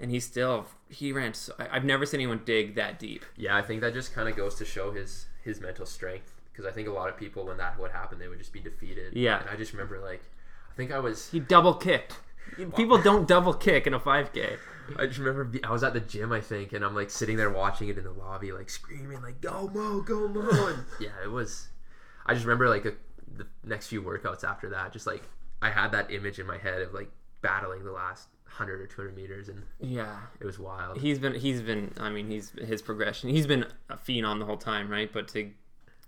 [0.00, 3.56] and he still he ran so, I- I've never seen anyone dig that deep Yeah,
[3.56, 6.72] I think that just kind of goes to show his his mental strength because I
[6.72, 9.14] think a lot of people when that would happen, they would just be defeated.
[9.14, 9.40] Yeah.
[9.40, 10.22] and I just remember like
[10.72, 12.18] I think I was he double kicked
[12.76, 14.58] people don't double kick in a 5k
[14.98, 17.48] I just remember I was at the gym, I think, and I'm like sitting there
[17.48, 21.30] watching it in the lobby, like screaming, like "Go Mo, go Mo!" And yeah, it
[21.30, 21.68] was.
[22.26, 22.92] I just remember like a,
[23.36, 25.22] the next few workouts after that, just like
[25.62, 27.10] I had that image in my head of like
[27.42, 30.18] battling the last hundred or two hundred meters, and yeah.
[30.40, 30.98] it was wild.
[30.98, 34.56] he's been he's been I mean he's his progression he's been a phenom the whole
[34.56, 35.12] time right?
[35.12, 35.50] But to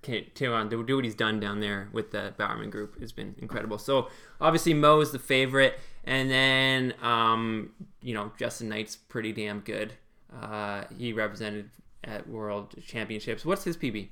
[0.02, 3.34] to um, do, do what he's done down there with the Bowerman group has been
[3.38, 3.78] incredible.
[3.78, 4.08] So
[4.40, 9.94] obviously Mo is the favorite and then um, you know Justin Knight's pretty damn good.
[10.32, 11.70] Uh, he represented
[12.04, 13.44] at World Championships.
[13.44, 14.08] What's his PB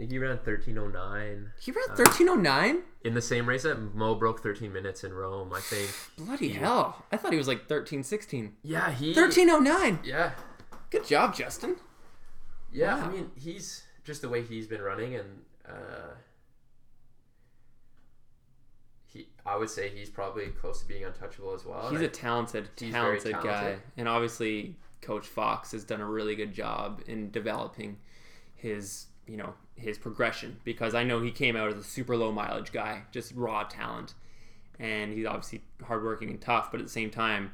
[0.00, 2.82] think he ran 1309 He ran thirteen oh nine.
[3.04, 5.52] in the same race that Mo broke 13 minutes in Rome.
[5.52, 5.90] I think.
[6.26, 7.04] Bloody hell!
[7.12, 8.56] I thought he was like 13, 16.
[8.62, 9.12] Yeah, he.
[9.14, 10.00] 1309.
[10.04, 10.32] Yeah,
[10.90, 11.76] Good job, Justin.
[12.72, 12.96] yeah.
[12.98, 13.04] Wow.
[13.08, 15.28] I mean, he's just the way he's been running, and
[15.68, 16.14] uh,
[19.06, 19.28] he.
[19.46, 21.90] I would say he's probably close to being untouchable as well.
[21.90, 26.34] He's a talented, He's very talented, guy, and obviously Coach Fox has done a really
[26.36, 27.98] good job in developing
[28.54, 32.32] his, you know, his progression because I know he came out as a super low
[32.32, 34.14] mileage guy, just raw talent,
[34.80, 37.52] and he's obviously hardworking and tough, but at the same time,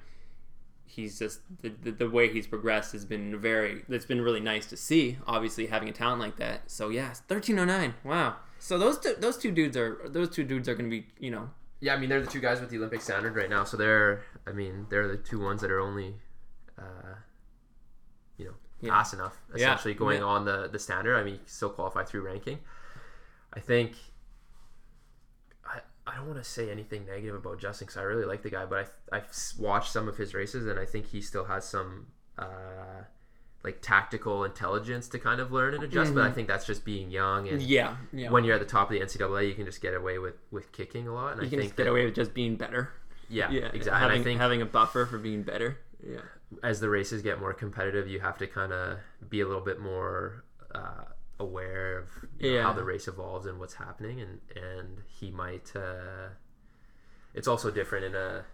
[0.86, 3.84] he's just the, the, the way he's progressed has been very.
[3.90, 5.18] It's been really nice to see.
[5.26, 6.70] Obviously, having a talent like that.
[6.70, 7.94] So yeah, thirteen oh nine.
[8.02, 8.36] Wow.
[8.58, 11.30] So those two, those two dudes are those two dudes are going to be you
[11.30, 13.76] know Yeah, I mean they're the two guys with the Olympic standard right now, so
[13.76, 16.14] they're I mean they're the two ones that are only,
[16.78, 17.16] uh,
[18.80, 18.90] Yeah.
[18.90, 19.56] fast enough Yeah.
[19.56, 20.26] essentially going Yeah.
[20.26, 21.16] on the the standard.
[21.16, 22.58] I mean, you can still qualify through ranking.
[23.52, 23.96] I think.
[25.64, 28.50] I, I don't want to say anything negative about Justin because I really like the
[28.50, 31.64] guy, but I I've watched some of his races and I think he still has
[31.66, 32.06] some.
[32.38, 33.04] Uh,
[33.64, 37.10] like tactical intelligence to kind of learn and adjust, but I think that's just being
[37.10, 38.30] young and yeah yeah.
[38.30, 40.70] when you're at the top of the NCAA, you can just get away with with
[40.70, 41.32] kicking a lot.
[41.32, 42.90] And you I can think just get that, away with just being better.
[43.28, 43.90] yeah, Yeah, exactly.
[43.98, 45.78] Having, and I think having a buffer for being better.
[46.06, 46.20] Yeah.
[46.62, 49.80] As the races get more competitive, you have to kind of be a little bit
[49.80, 51.04] more uh,
[51.40, 52.08] aware of
[52.40, 52.62] know, Yeah.
[52.62, 54.20] how the race evolves and what's happening.
[54.20, 55.74] And and he might.
[55.74, 56.28] Uh,
[57.34, 58.44] it's also different in a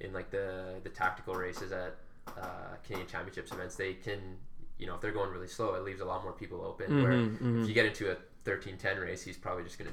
[0.00, 1.96] in like the the tactical races at
[2.36, 3.76] uh, Canadian Championships events.
[3.76, 4.36] They can
[4.78, 7.02] you know if they're going really slow, it leaves a lot more people open.
[7.02, 7.62] Where Mhm, mhm.
[7.62, 9.90] if you get into a 13-10 race, he's probably just gonna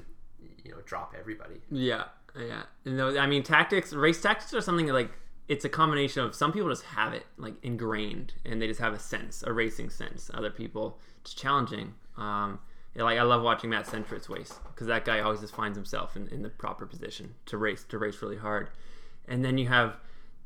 [0.63, 1.61] you know drop everybody.
[1.71, 2.05] Yeah,
[2.37, 2.63] yeah.
[2.85, 5.11] No, I mean tactics, race tactics are something like
[5.47, 8.93] it's a combination of some people just have it like ingrained and they just have
[8.93, 10.31] a sense, a racing sense.
[10.33, 11.93] Other people it's challenging.
[12.17, 12.59] Um,
[12.95, 16.27] like I love watching Matt Centric's race because that guy always just finds himself in,
[16.29, 18.69] in the proper position to race to race really hard.
[19.27, 19.97] And then you have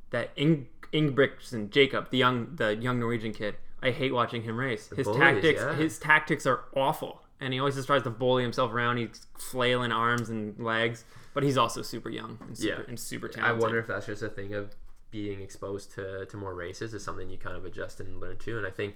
[0.10, 3.56] that Ing- Ingebrigtsen Jakob, the young the young Norwegian kid.
[3.82, 4.90] I hate watching him race.
[4.90, 5.76] His bullies, tactics yeah.
[5.76, 7.22] his tactics are awful.
[7.40, 8.98] And he always just tries to bully himself around.
[8.98, 12.86] He's flailing arms and legs, but he's also super young and super, Yeah.
[12.90, 13.58] and super talented.
[13.58, 14.76] I wonder if that's just a thing of
[15.12, 18.58] being exposed to, to more races is something you kind of adjust and learn to.
[18.58, 18.96] And I think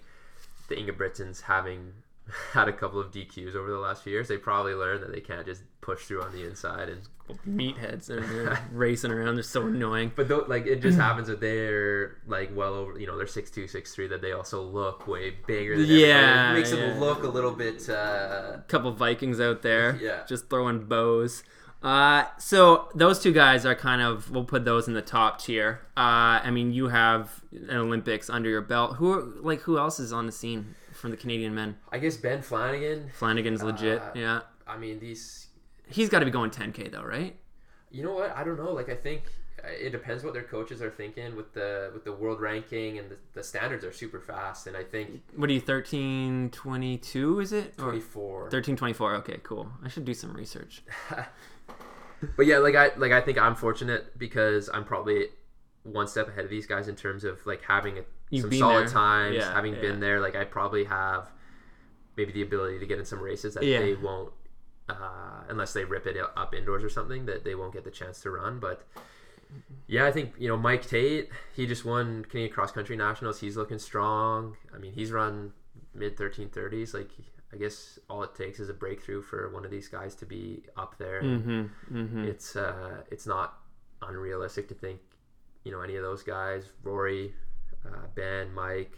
[0.70, 1.94] the Ingebrigtsens having
[2.54, 5.22] had a couple of DQs over the last few years, they probably learned that they
[5.22, 6.90] can't just push through on the inside.
[6.90, 7.02] And
[7.48, 9.36] meatheads and they're racing around.
[9.36, 10.12] They're so annoying.
[10.16, 13.50] but though, like it just happens that they're like well over, you know, they're six
[13.50, 14.08] two, six three.
[14.08, 15.78] That they also look way bigger.
[15.78, 16.80] Than Yeah, it makes yeah.
[16.88, 17.90] them look a little bit.
[17.90, 20.24] Uh, couple Vikings out there, Yeah.
[20.28, 21.44] just throwing bows.
[21.84, 25.82] Uh, so those two guys are kind of we'll put those in the top tier.
[25.98, 28.96] Uh, I mean, you have an Olympics under your belt.
[28.96, 31.78] Who are, like who else is on the scene from the Canadian men?
[31.92, 33.12] I guess Ben Flanagan.
[33.14, 34.02] Flanagan's legit.
[34.02, 35.48] Uh, yeah, I mean, these
[35.88, 37.36] he's got to be going 10k though, right?
[37.92, 38.36] You know what?
[38.36, 38.72] I don't know.
[38.72, 39.24] Like I think
[39.64, 43.10] uh, it depends what their coaches are thinking with the with the world ranking and
[43.12, 44.68] the, the standards are super fast.
[44.68, 47.40] And I think What are you 13, 22?
[47.42, 48.50] Is it or 24.
[48.52, 49.16] 13, 24?
[49.16, 49.68] Okay, cool.
[49.84, 50.82] I should do some research.
[52.38, 55.28] But yeah, like I like I think I'm fortunate because I'm probably
[55.84, 58.86] one step ahead of these guys in terms of like having a, You've some solid
[58.88, 58.94] there.
[58.94, 59.82] times, Yeah, having yeah.
[59.82, 60.20] been there.
[60.20, 61.30] Like I probably have
[62.16, 63.80] maybe the ability to get in some races that Yeah.
[63.80, 64.32] they won't.
[64.90, 68.20] Uh, unless they rip it up indoors or something, that they won't get the chance
[68.22, 68.60] to run.
[68.60, 68.86] But
[69.88, 71.30] yeah, I think you know Mike Tate.
[71.56, 73.40] He just won Canadian cross country nationals.
[73.40, 74.58] He's looking strong.
[74.76, 75.54] I mean, he's run
[75.94, 76.94] mid thirteen thirties.
[76.94, 77.10] Like
[77.54, 80.64] I guess all it takes is a breakthrough for one of these guys to be
[80.76, 81.22] up there.
[81.22, 81.96] Mm-hmm.
[81.96, 82.24] Mm-hmm.
[82.26, 83.60] It's uh, it's not
[84.02, 85.00] unrealistic to think,
[85.64, 87.34] you know, any of those guys, Rory,
[87.86, 88.98] uh, Ben, Mike,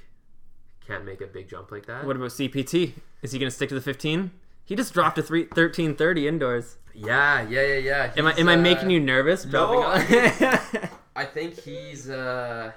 [0.87, 2.05] can't make a big jump like that.
[2.05, 2.93] What about CPT?
[3.21, 4.31] Is he going to stick to the 15?
[4.63, 6.77] He just dropped a three, 1330 indoors.
[6.93, 8.11] Yeah, yeah, yeah, yeah.
[8.17, 9.45] Am I He's, am I uh, making you nervous?
[9.45, 9.91] no, all-
[11.15, 12.09] I think he's.
[12.09, 12.71] Uh,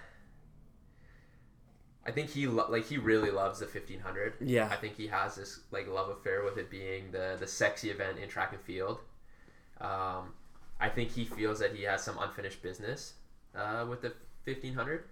[2.09, 4.37] I think he lo- like he really loves the 1500.
[4.40, 4.68] Yeah.
[4.73, 8.18] I think he has this like love affair with it being the the sexy event
[8.18, 9.01] in track and field.
[9.79, 10.33] Um,
[10.81, 13.12] I think he feels that he has some unfinished business
[13.55, 14.12] uh, with the
[14.44, 15.05] 1500.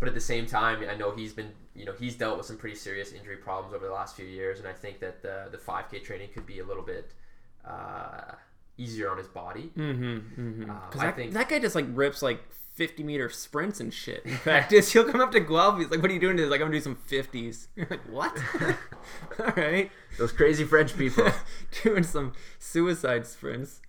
[0.00, 2.56] But at the same time, I know he's been, you know, he's dealt with some
[2.56, 5.58] pretty serious injury problems over the last few years, and I think that the the
[5.58, 7.12] 5K training could be a little bit
[7.64, 8.32] uh,
[8.80, 9.70] easier on his body.
[9.76, 10.40] Mm-hmm.
[10.40, 10.70] mm-hmm.
[10.70, 12.40] Uh, I that, think- that guy just like rips like
[12.74, 14.22] 50 meter sprints and shit.
[14.24, 15.78] In practice, he'll come up to Guelph.
[15.78, 18.08] He's like, "What are you doing?" He's like, "I'm gonna do some 50s." You're like,
[18.08, 18.36] "What?"
[19.40, 21.30] All right, Those crazy French people.
[21.82, 23.80] doing some suicide sprints.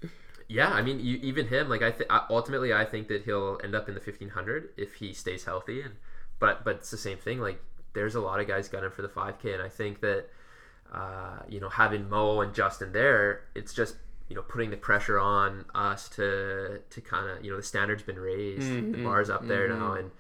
[0.48, 1.70] Yeah, I mean, you, even him.
[1.70, 4.96] Like, I th- ultimately, I think that he'll end up in the fifteen hundred if
[4.96, 5.82] he stays healthy.
[5.82, 5.94] And
[6.40, 7.40] but but it's the same thing.
[7.40, 10.26] Like, there's a lot of guys gunning for the five k, and I think that
[10.94, 13.96] uh, you know, having Mo and Justin there, it's just
[14.32, 18.04] you know putting the pressure on us to to kind of you know the standard's
[18.04, 19.78] been raised, the Mhm, bar's up there mhm.
[19.78, 20.12] now, and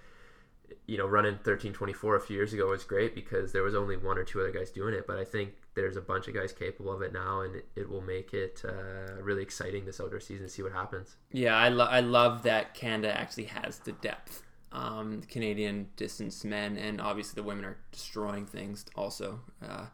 [0.87, 3.75] you know running thirteen twenty four a few years ago was great because there was
[3.75, 6.33] only one or two other guys doing it, but I think there's a bunch of
[6.33, 10.01] guys capable of it now, and it, it will make it uh, really exciting this
[10.01, 11.15] outdoor season to see what happens.
[11.31, 14.43] Yeah, I, lo- I love that Canada actually has the depth.
[14.73, 19.39] Um, Canadian distance men and obviously the women are destroying things also.
[19.65, 19.87] Uh,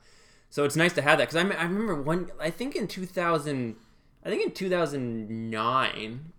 [0.49, 2.29] so it's nice to have that because I, I remember one.
[2.39, 3.75] I think in two thousand,
[4.27, 6.33] I think in two thousand nine,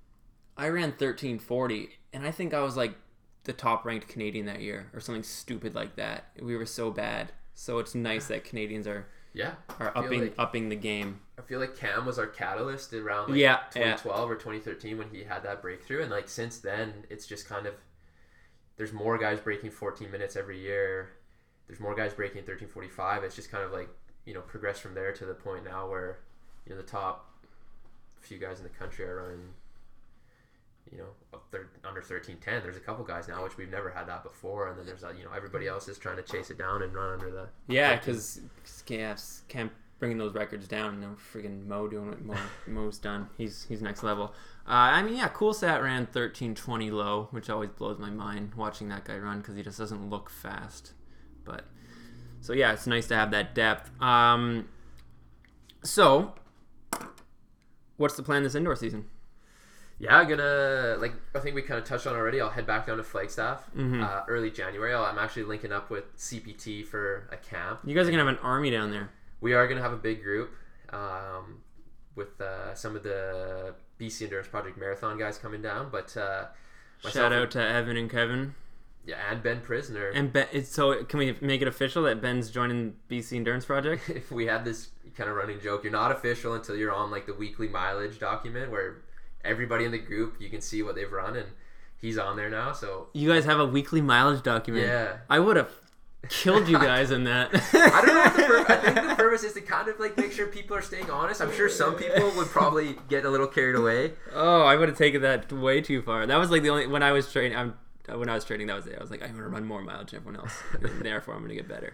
[0.59, 2.95] I ran thirteen forty, and I think I was like
[3.45, 6.27] the top ranked Canadian that year or something stupid like that.
[6.39, 7.33] We were so bad.
[7.55, 11.21] So it's nice that Canadians are Yeah, are upping like- upping the game.
[11.39, 13.95] I feel like Cam was our catalyst around like Yeah, yeah.
[13.97, 17.67] 2012 or 2013 when he had that breakthrough, and like since then, it's just kind
[17.67, 17.75] of
[18.77, 21.13] there's more guys breaking 14 minutes every year.
[21.67, 23.23] There's more guys breaking 13:45.
[23.25, 23.89] It's just kind of like
[24.27, 26.19] you know progressed from there to the point now where
[26.67, 27.28] you know the top
[28.21, 29.49] few guys in the country are running.
[30.91, 32.63] You know, up thir- under 13:10.
[32.63, 35.11] There's a couple guys now, which we've never had that before, and then there's uh,
[35.11, 37.97] you know everybody else is trying to chase it down and run under the Yeah,
[37.97, 38.41] because
[38.87, 40.95] can't can't bringing those records down.
[40.95, 42.35] And no friggin' Mo doing what Mo,
[42.67, 43.29] Mo's done.
[43.37, 44.33] He's he's next level.
[44.67, 48.55] Uh, I mean, yeah, Cool Sat ran thirteen twenty low, which always blows my mind
[48.55, 50.93] watching that guy run because he just doesn't look fast.
[51.45, 51.65] But
[52.41, 53.91] so yeah, it's nice to have that depth.
[54.01, 54.69] Um,
[55.83, 56.35] so
[57.99, 59.05] what's the plan this indoor season?
[60.01, 62.41] Yeah, I'm gonna like I think we kind of touched on already.
[62.41, 64.03] I'll head back down to Flagstaff Mhm.
[64.03, 64.95] uh, early January.
[64.95, 67.81] I'll, I'm actually linking up with CPT for a camp.
[67.85, 69.11] You guys are gonna have an army down there.
[69.41, 70.53] We are gonna have a big group
[70.93, 71.59] um,
[72.15, 76.47] with uh, some of the BC Endurance Project Marathon guys coming down, but uh,
[77.03, 78.55] Shout and- out to Evan and Kevin.
[79.05, 80.13] yeah, and Ben Preisner.
[80.15, 84.09] And ben, it's, so can we make it official that Ben's joining BC Endurance Project?
[84.15, 87.27] if we had this kind of running joke, you're not official until you're on like
[87.27, 89.03] the weekly mileage document where
[89.45, 91.49] everybody in the group you can see what they've run, and
[92.01, 92.73] he's on there now.
[92.73, 94.87] So You guys have a weekly mileage document.
[94.87, 95.19] yeah.
[95.29, 95.71] I would have
[96.29, 97.51] killed you guys in that.
[97.75, 98.23] I don't know.
[98.23, 100.77] What the pur- I think the purpose is to kind of like make sure people
[100.77, 101.41] are staying honest.
[101.41, 104.13] I'm sure some people would probably get a little carried away.
[104.35, 106.27] Oh, I would have taken that way too far.
[106.27, 107.57] That was like the only when I was training.
[107.57, 107.75] I'm,
[108.09, 108.97] when I was training, that was it.
[108.99, 110.55] I was like, I'm gonna run more mileage than everyone else.
[110.81, 111.93] and therefore, I'm gonna get better.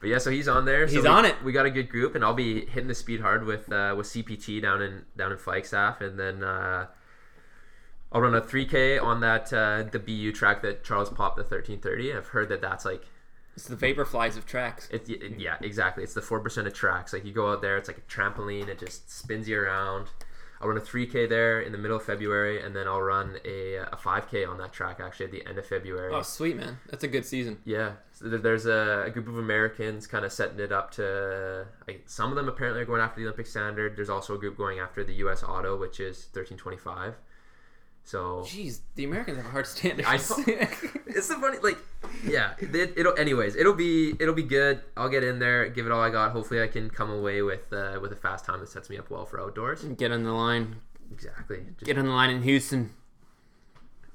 [0.00, 0.88] But yeah, so he's on there.
[0.88, 1.36] So He's we- on it.
[1.44, 4.06] We got a good group, and I'll be hitting the speed hard with uh, with
[4.06, 6.86] CPT down in down in Flagstaff, and then uh,
[8.12, 12.14] I'll run a 3K on that uh, the BU track that Charles popped the 1330.
[12.14, 13.04] I've heard that that's like
[13.54, 14.88] It's the Vaporflies of tracks.
[14.90, 15.08] It's
[15.38, 16.02] yeah, exactly.
[16.02, 17.12] It's the four percent of tracks.
[17.12, 18.68] Like you go out there, it's like a trampoline.
[18.68, 20.06] It just spins you around.
[20.60, 23.76] I'll run a 3K there in the middle of February, and then I'll run a,
[23.76, 26.12] a 5K on that track actually at the end of February.
[26.14, 27.58] Oh, sweet man, that's a good season.
[27.64, 31.66] Yeah, so there's a, a group of Americans kind of setting it up to.
[31.86, 33.96] Like, some of them apparently are going after the Olympic standard.
[33.96, 35.42] There's also a group going after the U.S.
[35.42, 37.14] Auto, which is 1325.
[38.04, 40.04] So Jeez, the Americans have a hard standard.
[40.06, 41.78] I it's the funny like
[42.24, 45.92] yeah it, it'll anyways it'll be it'll be good i'll get in there give it
[45.92, 48.68] all i got hopefully i can come away with uh, with a fast time that
[48.68, 50.76] sets me up well for outdoors Get on the line.
[51.12, 52.90] exactly just Get on the line in Houston.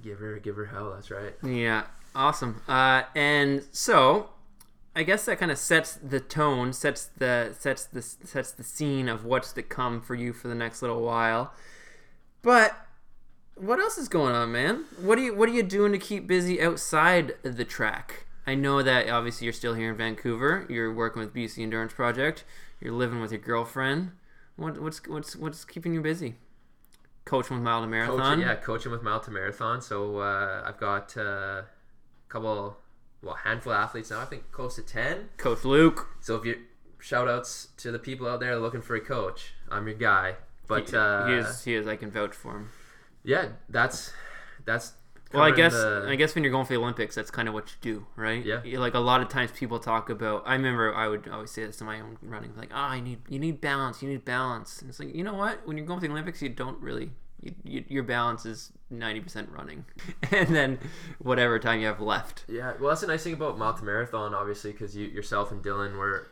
[0.04, 1.84] give her give her hell that's right Yeah,
[2.16, 2.62] awesome.
[2.68, 4.30] Uh, and so,
[4.96, 9.08] I guess that kind of sets the tone, sets the sets the sets the scene
[9.10, 11.54] of what's to come for you for the next little while.
[12.42, 12.85] But
[13.56, 14.86] what else is going on, man?
[15.00, 18.26] What are you What are you doing to keep busy outside the track?
[18.48, 20.66] I know that obviously you're still here in Vancouver.
[20.70, 22.44] You're working with BC Endurance Project.
[22.80, 24.12] You're living with your girlfriend.
[24.56, 26.36] What, what's what's what's keeping you busy?
[27.26, 28.20] Coaching with Mile to Marathon.
[28.20, 31.22] coaching yeah coaching with mile to marathon so uh, i've got uh,
[31.64, 31.66] a
[32.30, 32.78] couple
[33.24, 36.08] well handful of athletes now i think close to 10 Coach Luc.
[36.22, 36.60] so if you
[37.00, 40.36] shout outs to the people out there looking for a coach i'm your guy
[40.68, 41.88] but uh, he is he is.
[41.88, 42.70] I can vouch for him.
[43.26, 44.14] Yeah that's
[44.66, 44.94] that's
[45.34, 47.54] Well, I guess the- I guess when you're going for the Olympics, that's kind of
[47.54, 48.44] what you do, right?
[48.46, 48.62] Yeah.
[48.80, 50.44] Like a lot of times, people talk about.
[50.46, 53.20] I remember I would always say this to my own running, like, "Ah, I need
[53.28, 54.02] you need balance.
[54.02, 55.68] You need balance." And it's like, you know what?
[55.68, 57.12] When you're going for the Olympics, you don't really.
[57.42, 59.86] You, you, your balance is ninety percent running,
[60.32, 60.80] and then
[61.20, 62.46] whatever time you have left.
[62.48, 65.62] Yeah, well, that's the nice thing about Mile to Marathon, obviously, because you yourself and
[65.64, 66.28] Dylan were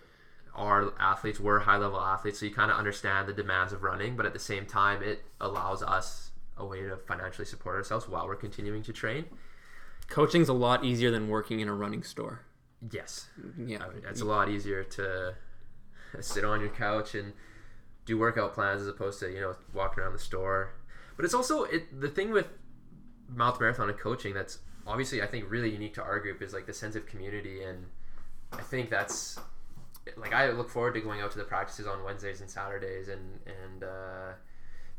[0.56, 4.16] are athletes, we're high level athletes, so you kind of understand the demands of running,
[4.16, 8.28] but at the same time, it allows us a way to financially support ourselves while
[8.28, 9.26] we're continuing to train.
[10.08, 12.42] Coaching's a lot easier than working in a running store.
[12.92, 13.28] Yes,
[13.58, 15.36] Yeah, it's a lot easier to
[16.20, 17.34] sit on your couch and
[18.06, 20.74] do workout plans as opposed to you know walking around the store.
[21.16, 22.48] But it's also it the thing with
[23.30, 26.54] Mile to Marathon and coaching that's obviously I think really unique to our group is
[26.54, 27.86] like the sense of community and
[28.52, 29.40] I think that's
[30.18, 33.40] like I look forward to going out to the practices on Wednesdays and Saturdays and
[33.46, 34.34] and uh,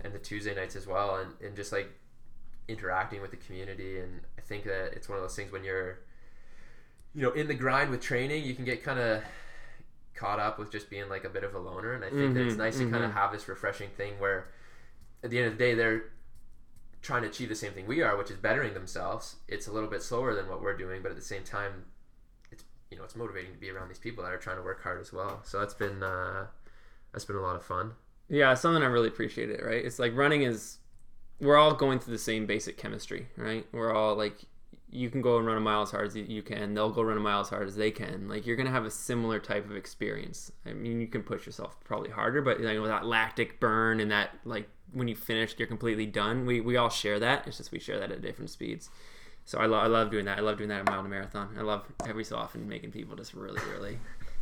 [0.05, 1.91] and the Tuesday nights as well, and, and just like
[2.69, 3.99] interacting with the community.
[4.01, 6.01] And I think that it's one of those things when you're
[7.15, 9.23] you know in the grind with training, you can get kind of
[10.15, 11.93] caught up with just being like a bit of a loner.
[11.95, 14.49] And I think that it's Mhm, nice to kind of have this refreshing thing where
[15.25, 16.05] at the end of the day they're
[17.03, 19.37] trying to achieve the same thing we are, which is bettering themselves.
[19.49, 21.87] It's a little bit slower than what we're doing, but at the same time,
[22.53, 24.83] it's you know it's motivating to be around these people that are trying to work
[24.83, 25.41] hard as well.
[25.45, 26.47] So that's been uh,
[27.13, 27.93] that's been a lot of fun.
[28.29, 29.85] Yeah, something I really appreciate it, right?
[29.85, 30.79] It's like running is
[31.41, 33.67] we're all going through the same basic chemistry, right?
[33.73, 34.37] We're all like
[34.91, 36.73] you can go and run a mile as hard as you- can.
[36.73, 38.29] They'll go run a mile as hard as they can.
[38.29, 40.53] Like you're gonna have a similar type of experience.
[40.65, 44.11] I mean, you can push yourself probably harder, but you know that lactic burn and
[44.11, 46.47] that like when you finished, you're completely done.
[46.47, 47.47] We we all share that.
[47.47, 48.89] It's just we share that at different speeds.
[49.47, 50.39] So I, lo- I love doing that.
[50.39, 51.55] I love doing that at mile to marathon.
[51.59, 53.99] I love every so often making people just really, really,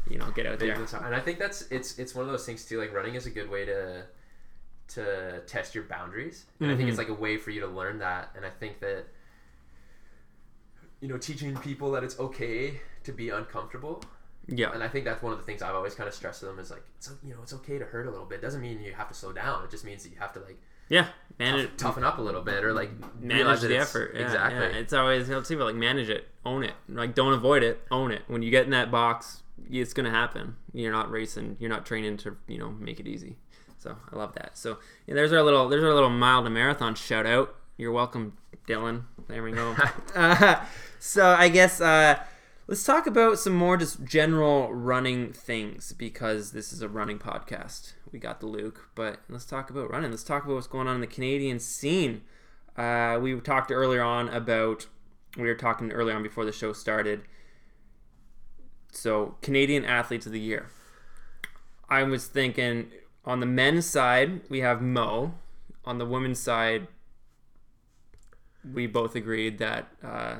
[0.08, 0.74] you know, get out there.
[0.74, 2.78] And I think that's it's it's one of those things too.
[2.80, 4.04] Like running is a good way to
[4.88, 6.98] to test your boundaries, and I think it's Mhm.
[6.98, 8.30] like a way for you to learn that.
[8.36, 9.06] And I think that
[11.00, 14.02] you know teaching people that it's okay to be uncomfortable
[14.46, 14.70] Yeah.
[14.72, 16.58] and I think that's one of the things I've always kind of stressed to them
[16.58, 18.38] is like, it's you know, it's okay to hurt a little bit.
[18.38, 19.64] It doesn't mean you have to slow down.
[19.64, 21.02] It just means that you have to like Yeah.
[21.04, 22.90] tough, Manage, toughen up a little bit or like
[23.20, 24.12] manage the effort.
[24.14, 24.60] Yeah, exactly.
[24.60, 24.76] Yeah.
[24.82, 26.74] It's always let's see, but like manage it, own it.
[26.88, 28.22] Like don't avoid it, own it.
[28.26, 30.56] When you get in that box, it's gonna happen.
[30.72, 31.56] You're not racing.
[31.60, 33.36] You're not training to you know make it easy.
[33.78, 34.56] So I love that.
[34.56, 37.54] So yeah, there's our little there's our little mile to marathon shout out.
[37.76, 38.36] You're welcome,
[38.68, 39.04] Dylan.
[39.28, 39.74] There we go.
[40.14, 40.64] uh,
[40.98, 42.18] so I guess uh,
[42.68, 47.94] let's talk about some more just general running things because this is a running podcast.
[48.12, 50.10] We got the Luc, but let's talk about running.
[50.10, 52.22] Let's talk about what's going on in the Canadian scene.
[52.76, 54.86] Uh, we talked earlier on about
[55.36, 57.22] we were talking earlier on before the show started.
[58.92, 60.68] So Canadian athletes of the year.
[61.88, 62.90] I was thinking
[63.24, 65.34] on the men's side we have Mo.
[65.84, 66.86] On the women's side,
[68.72, 70.36] we both agreed that uh,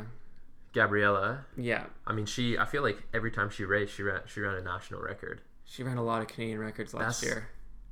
[0.72, 2.56] Gabriella, yeah, I mean, she.
[2.56, 5.40] I feel like every time she raced, she ran she ran a national record.
[5.64, 7.48] she ran a lot of Canadian records last That's- year.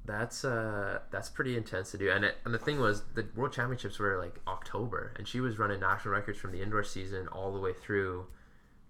[0.06, 2.10] That's uh that's pretty intense to do.
[2.10, 5.58] And it, and the thing was, the World Championships were like October, and she was
[5.58, 8.26] running national records from the indoor season all the way through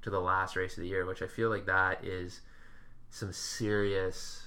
[0.02, 2.40] to the last race of the year, which I feel like that is
[3.10, 4.46] some serious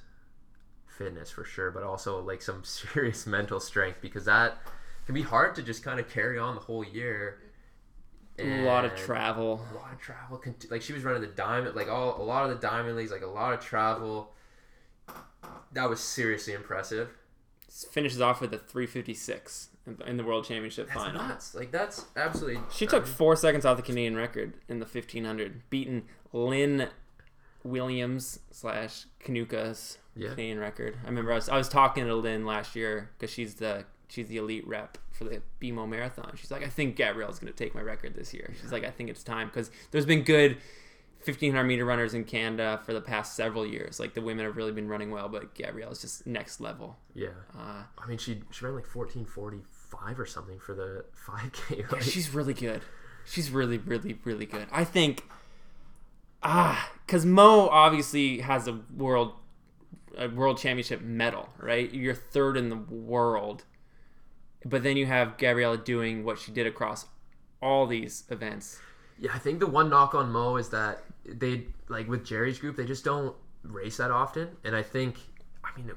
[0.97, 4.57] fitness for sure, but also like some serious mental strength because that
[5.05, 7.39] can be hard to just kind of carry on the whole year.
[8.39, 9.61] A lot of travel.
[9.71, 10.41] a lot of travel.
[10.71, 13.21] Like she was running the diamond, like all a lot of the diamond leagues, like
[13.21, 14.33] a lot of travel.
[15.73, 17.09] That was seriously impressive.
[17.91, 19.69] Finishes off with a 356
[20.05, 21.23] in- the World Championship That's final.
[21.27, 21.53] nuts.
[21.55, 22.61] Like that's absolutely.
[22.71, 26.87] She took four seconds off the Canadian record in the 1500, beating Lynn
[27.63, 30.29] Williams slash Kanuka's Yeah.
[30.29, 30.97] Canadian record.
[31.03, 34.27] I remember I was, I was talking to Lynn last year because she's the she's
[34.27, 36.33] the elite rep for the BMO Marathon.
[36.35, 38.53] She's like, I think Gabrielle's going to take my record this year.
[38.61, 40.57] She's like, I think it's time because there's been good
[41.25, 43.99] 1500 meter runners in Canada for the past several years.
[43.99, 46.97] Like the women have really been running well, but Gabrielle is just next level.
[47.15, 47.29] Yeah.
[47.57, 49.61] Uh, I mean, she she ran like fourteen forty
[49.97, 51.85] five or something for the five k.
[51.91, 52.81] Yeah, she's really good.
[53.25, 54.67] She's really, really, really good.
[54.71, 55.23] I think,
[56.41, 59.33] ah, because Mo obviously has a world,
[60.17, 61.91] a world championship medal, right?
[61.93, 63.63] You're third in the world,
[64.65, 67.05] but then you have Gabriella doing what she did across
[67.61, 68.79] all these events.
[69.17, 72.75] Yeah, I think the one knock on Mo is that they like with Jerry's group,
[72.75, 74.49] they just don't race that often.
[74.65, 75.17] And I think,
[75.63, 75.91] I mean,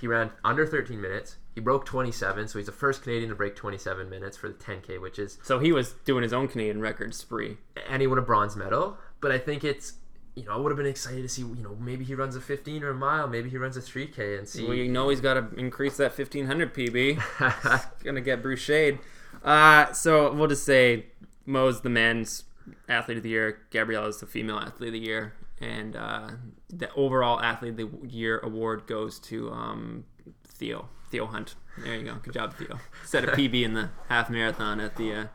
[0.00, 1.36] he ran under 13 minutes.
[1.58, 5.00] He broke 27, so he's the first Canadian to break 27 minutes for the 10K,
[5.00, 7.56] which is, So he was doing his own Canadian record spree.
[7.90, 8.96] and he won a bronze medal.
[9.20, 9.94] But I think it's,
[10.36, 12.40] you know, I would have been excited to see, you know, maybe he runs a
[12.40, 14.68] 15 or a mile, maybe he runs a 3K and see.
[14.68, 17.98] Well, you know he's got to increase that 1500 PB.
[18.04, 19.00] gonna get Bruce Shade.
[19.42, 21.06] Uh, so we'll just say
[21.44, 22.44] Mo's the men's
[22.88, 26.28] athlete of the year, Gabrielle is the female athlete of the year, and uh,
[26.68, 30.04] the overall athlete of the year award goes to um,
[30.46, 31.54] Theo Theo Hunt.
[31.78, 32.14] There you go.
[32.22, 32.78] Good job, Theo.
[33.04, 35.26] Set a PB in the half marathon at the uh,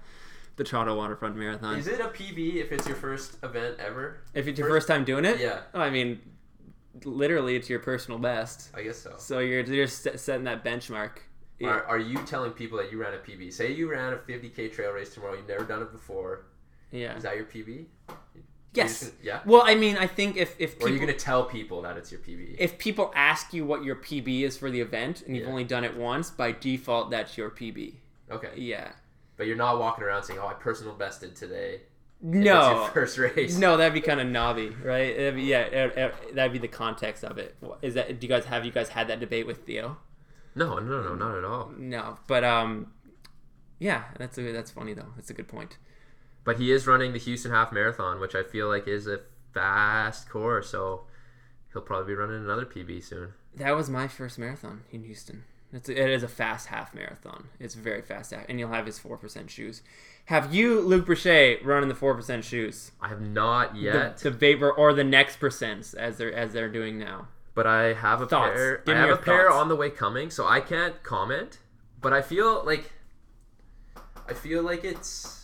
[0.56, 1.78] the Toronto Waterfront Marathon.
[1.80, 4.22] Is it a PB if it's your first event ever?
[4.34, 6.20] if it's your first time doing it, Yeah, I mean,
[7.04, 8.70] literally, it's your personal best.
[8.76, 9.16] I guess so.
[9.18, 11.12] So you're you're setting that benchmark.
[11.60, 11.70] Yeah.
[11.70, 13.54] Are, are you telling people that you ran a PB?
[13.54, 15.36] Say you ran a 50k trail race tomorrow.
[15.36, 16.46] You've never done it before.
[16.92, 17.16] yeah.
[17.16, 17.86] Is that your PB?
[18.74, 19.00] Yes.
[19.02, 19.42] Just yeah.
[19.46, 22.12] Well, I mean, I think if if or are you gonna tell people that it's
[22.12, 22.56] your PB?
[22.58, 25.52] if people ask you what your PB is for the event and you've Yeah.
[25.52, 27.96] only done it once, by default that's your PB.
[28.32, 28.52] okay.
[28.56, 28.92] Yeah.
[29.38, 31.82] But you're not walking around saying, "Oh, I personal bested today."
[32.22, 32.72] No.
[32.84, 33.58] your first race.
[33.58, 35.36] No, that'd be kind of knobby, right?
[35.36, 37.56] Be- yeah, it- it- that'd be the context of it.
[37.82, 38.20] Is that?
[38.20, 39.98] Do you guys have you guys had that debate with Theo?
[40.56, 41.72] no, no, no, not at all.
[41.78, 42.92] No, but um,
[43.80, 45.12] yeah, that's a, that's funny though.
[45.16, 45.78] That's a good point.
[46.44, 49.22] But he is running the Houston Half Marathon, which I feel like is a
[49.54, 51.04] fast course, so
[51.72, 53.34] he'll probably be running another PB soon.
[53.56, 55.44] That was my first marathon in Houston.
[55.72, 57.46] It's a, it is a fast half marathon.
[57.60, 59.82] It's very fast, half, and you'll have his four percent shoes.
[60.26, 62.92] Have you, Luc Bruchet, running the four percent shoes?
[63.02, 67.00] I have not yet, The, vapor or the next percents as they're as they're doing
[67.00, 67.28] now.
[67.56, 68.54] but I have a Thoughts.
[68.56, 68.78] pair.
[68.86, 71.60] Give I have a pair on the way coming, so I can't comment.
[72.02, 72.92] But I feel like
[74.30, 75.43] I feel like it's.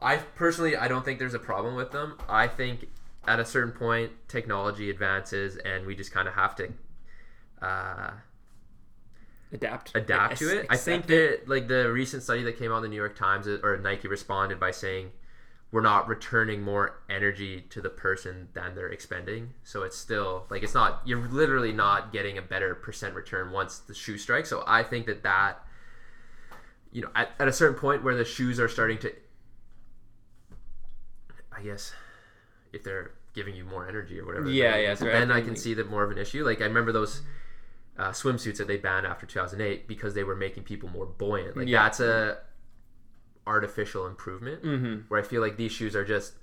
[0.00, 2.18] I personally, I don't think there's a problem with them.
[2.28, 2.88] I think
[3.26, 6.72] at a certain point, technology advances, and we just kind of have to.
[7.60, 8.10] Uh,
[9.50, 9.96] Adapt.
[9.96, 10.66] adapt to it.
[10.68, 13.48] I think that like the recent study that came out in the New York Times
[13.48, 15.10] uh, or Nike responded by saying
[15.70, 19.54] we're not returning more energy to the person than they're expending.
[19.64, 23.78] So it's still like it's not you're literally not getting a better percent return once
[23.78, 24.50] the shoe strikes.
[24.50, 25.64] So I think that that
[26.92, 29.12] you know at, at a certain point where the shoes are starting to
[31.58, 31.92] I guess
[32.72, 35.40] if they're giving you more energy or whatever Yeah, then- yeah, so I then I
[35.40, 36.44] can see that more of an issue.
[36.44, 37.22] Like I remember those
[37.98, 41.56] uh, swimsuits that they banned after 2008 because they were making people more buoyant.
[41.56, 41.82] Like Yeah.
[41.82, 42.38] that's a
[43.46, 45.04] artificial improvement Mhm.
[45.08, 46.34] where I feel like these shoes are just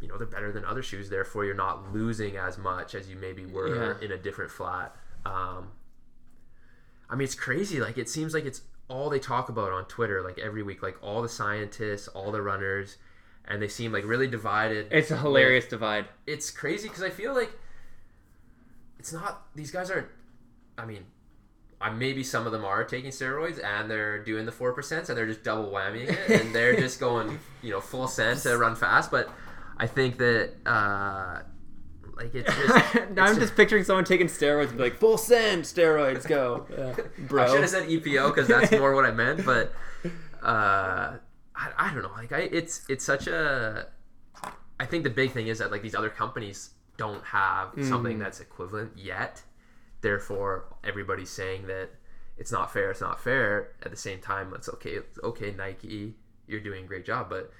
[0.00, 3.16] you know they're better than other shoes therefore you're not losing as much as you
[3.16, 4.00] maybe were Yeah.
[4.04, 4.94] in a different flat
[5.24, 5.72] um,
[7.08, 10.22] I mean it's crazy like it seems like it's all they talk about on Twitter
[10.22, 12.96] like every week like all the scientists all the runners
[13.48, 16.06] and they seem like really divided It's a hilarious divide.
[16.26, 17.50] it's crazy because I feel like
[18.98, 20.08] it's not these guys aren't.
[20.78, 21.04] I mean,
[21.80, 25.16] I maybe some of them are taking steroids and they're doing the four percent and
[25.16, 28.74] they're just double whammying it and they're just going you know full send to run
[28.74, 29.10] fast.
[29.10, 29.30] But
[29.78, 31.42] I think that uh,
[32.16, 32.96] like it's just.
[32.96, 36.66] I'm it's- just picturing someone taking steroids and be like, full send steroids, go.
[36.76, 36.94] Yeah.
[37.28, 37.44] Bro.
[37.44, 39.72] I should have said EPO because that's more what I meant, but
[40.42, 41.16] uh,
[41.56, 42.12] I, I don't know.
[42.16, 43.88] Like I, it's it's such a.
[44.78, 47.88] I think the big thing is that like these other companies don't have Mm.
[47.88, 49.42] something that's equivalent yet.
[50.02, 51.90] Therefore, everybody's saying that
[52.36, 52.90] it's not fair.
[52.90, 53.72] It's not fair.
[53.82, 54.90] At the same time, it's okay.
[54.90, 56.14] It's okay, Nike,
[56.46, 57.50] you're doing a great job, but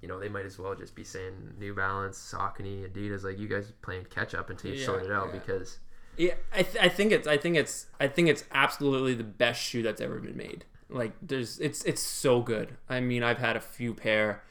[0.00, 3.48] you know they might as well just be saying New Balance, Saucony, Adidas, like you
[3.48, 5.38] guys playing catch up until you Yeah, sort it out yeah.
[5.40, 5.78] because
[6.16, 9.60] Yeah, I, th- I think it's I think it's I think it's absolutely the best
[9.60, 10.64] shoe that's ever been made.
[10.88, 12.76] Like there's it's it's so good.
[12.88, 14.42] I mean, I've had a few pair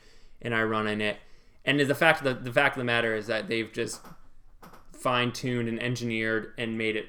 [0.41, 1.17] and I run in it.
[1.65, 4.01] And the fact the, the fact of the matter is that they've just
[4.91, 7.07] fine tuned and engineered and made it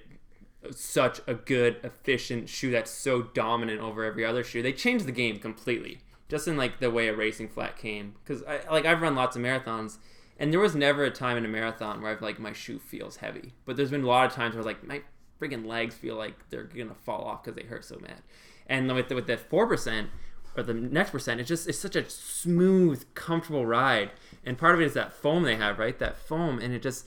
[0.70, 4.62] such a good, efficient shoe that's so dominant over every other shoe.
[4.62, 8.14] They changed the game completely, just in like the way a racing flat came.
[8.24, 9.98] Because I like I've run lots of marathons,
[10.38, 13.16] and there was never a time in a marathon where I've like my shoe feels
[13.16, 13.52] heavy.
[13.64, 15.02] But there's been a lot of times where like my
[15.40, 18.22] friggin' legs feel like they're gonna fall off because they hurt so bad.
[18.66, 20.10] And with the, with the four percent
[20.56, 24.10] or the next percent, it's just it's such a smooth, comfortable ride.
[24.44, 25.98] And part of it is that foam they have, right?
[25.98, 27.06] That foam, and it just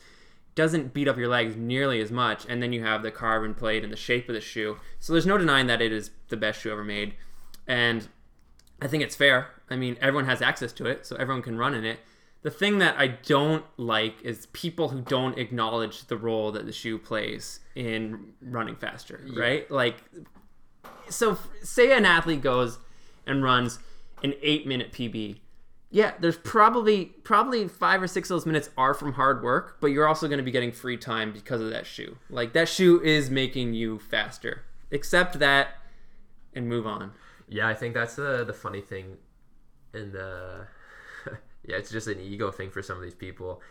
[0.55, 2.45] doesn't beat up your legs nearly as much.
[2.49, 4.77] And then you have the carbon plate and the shape of the shoe.
[4.99, 7.13] So there's no denying that it is the best shoe ever made.
[7.67, 8.07] And
[8.81, 9.49] I think it's fair.
[9.69, 11.99] I mean, everyone has access to it, so everyone can run in it.
[12.43, 16.71] The thing that I don't like is people who don't acknowledge the role that the
[16.71, 19.69] shoe plays in running faster, right?
[19.69, 20.03] Like,
[21.09, 22.79] so say an athlete goes
[23.25, 23.79] and runs
[24.23, 25.39] an eight minute PB.
[25.89, 29.87] Yeah, there's probably probably five or six of those minutes are from hard work, but
[29.87, 32.17] you're also going to be getting free time because of that shoe.
[32.29, 34.63] Like that shoe is making you faster.
[34.91, 35.69] Accept that
[36.53, 37.11] and move on.
[37.47, 39.17] Yeah, I think that's the the funny thing,
[39.93, 40.67] and the
[41.65, 43.61] yeah, it's just an ego thing for some of these people.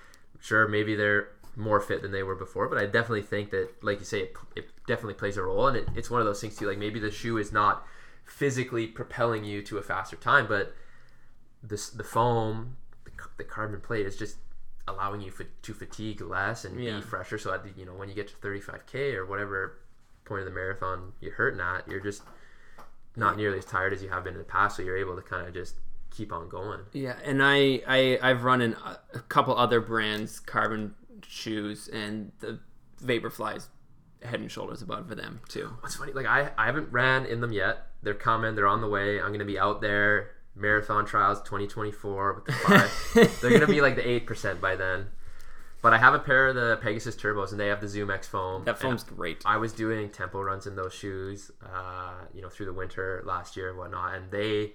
[0.40, 3.98] Sure, maybe they're more fit than they were before, but I definitely think that, like
[3.98, 6.54] you say, it, it definitely plays a role, and it, it's one of those things
[6.56, 6.68] too.
[6.68, 7.84] Like maybe the shoe is not
[8.24, 10.74] physically propelling you to a faster time, but
[11.62, 14.36] this the foam, the, the carbon plate is just
[14.88, 15.32] allowing you
[15.62, 16.96] to fatigue less and Yeah.
[16.96, 17.38] be fresher.
[17.38, 19.78] So at the, you know when you get to 35k or whatever
[20.24, 22.22] point of the marathon you're hurting at, you're just
[23.16, 25.22] not nearly as tired as you have been in the past, so you're able to
[25.22, 25.76] kind of just
[26.10, 26.80] keep on going.
[26.92, 28.74] Yeah, and I, I I've run in
[29.14, 30.94] a couple other brands carbon
[31.26, 32.58] shoes, and the
[33.02, 33.68] Vaporflies
[34.22, 35.70] head and shoulders above for them too.
[35.80, 37.86] What's funny, like I, I haven't ran in them yet.
[38.02, 38.54] They're coming.
[38.54, 39.20] They're on the way.
[39.20, 40.30] I'm gonna be out there.
[40.54, 43.40] Marathon trials 2024 with the five.
[43.42, 45.06] they're gonna be like the eight percent by then.
[45.82, 48.26] But I have a pair of the Pegasus Turbos, and they have the Zoom X
[48.26, 48.64] foam.
[48.64, 49.42] That And foam's great.
[49.44, 53.56] I was doing tempo runs in those shoes, uh, you know, through the winter last
[53.56, 54.72] year and whatnot, and they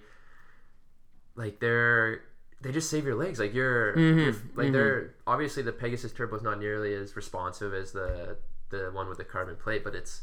[1.34, 2.22] like they're
[2.62, 3.38] they just save your legs.
[3.38, 4.72] Like you're, Mhm, you're like mhm.
[4.72, 8.36] they're obviously the Pegasus Turbo is not nearly as responsive as the
[8.70, 10.22] the one with the carbon plate, but it's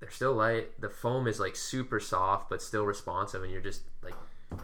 [0.00, 0.80] they're still light.
[0.80, 4.14] The foam is like super soft but still responsive, and you're just like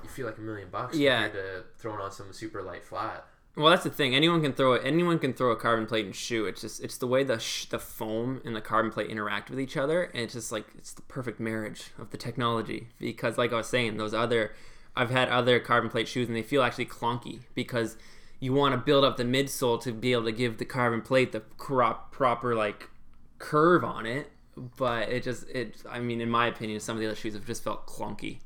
[0.03, 1.29] you feel like a million bucks Yeah.
[1.29, 3.25] to throwing on some super light flat.
[3.57, 4.14] Well, that's the thing.
[4.14, 4.83] Anyone can throw it.
[4.85, 6.47] Anyone can throw a carbon plate and shoe.
[6.47, 9.59] It's just it's the way the sh- the foam and the carbon plate interact with
[9.59, 12.89] each other, and it's just like it's the perfect marriage of the technology.
[12.99, 14.53] Because, like I was saying, those other
[14.99, 17.97] I've had other carbon plate shoes, and they feel actually clunky because
[18.41, 21.31] you want to build up the midsole to be able to give the carbon plate
[21.31, 22.91] the crop, proper like
[23.39, 24.33] curve on it.
[24.77, 25.77] But it just it.
[25.89, 28.41] I mean, in my opinion, some of the other shoes have just felt clunky,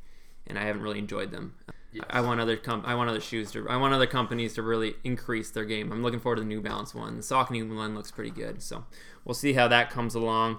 [0.46, 1.54] and I haven't really enjoyed them.
[1.90, 2.04] Yes.
[2.10, 4.94] I want other com- I want other shoes to I want other companies to really
[5.04, 5.90] increase their game.
[5.90, 7.16] I'm looking forward to the New Balance one.
[7.16, 8.84] The Saucony one looks pretty good, so
[9.24, 10.58] we'll see how that comes along.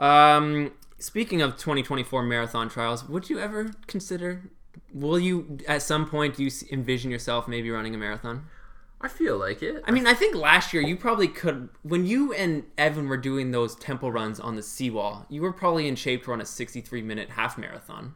[0.00, 4.50] Um, speaking of 2024 marathon trials, would you ever consider?
[4.92, 8.46] Will you at some point do you envision yourself maybe running a marathon?
[9.00, 9.82] I feel like it.
[9.86, 13.52] I mean, I think last year you probably could when you and Evan were doing
[13.52, 15.24] those tempo runs on the seawall.
[15.28, 18.14] You were probably in shape to run a 63 minute half marathon.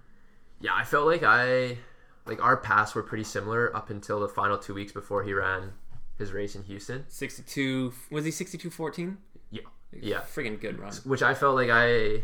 [0.60, 1.78] yeah, I felt like I
[2.26, 5.72] like our paths were pretty similar up until the final two weeks before he ran
[6.18, 7.04] his race in Houston.
[7.08, 9.16] 62 was he 62.14?
[9.50, 9.60] Yeah,
[9.92, 10.20] yeah.
[10.20, 10.92] friggin' good run.
[11.04, 12.22] which I felt like I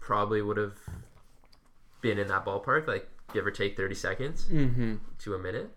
[0.00, 0.76] probably would have
[2.00, 4.94] been in that ballpark, like give or take thirty seconds Mm-hmm.
[5.20, 5.70] to a minute.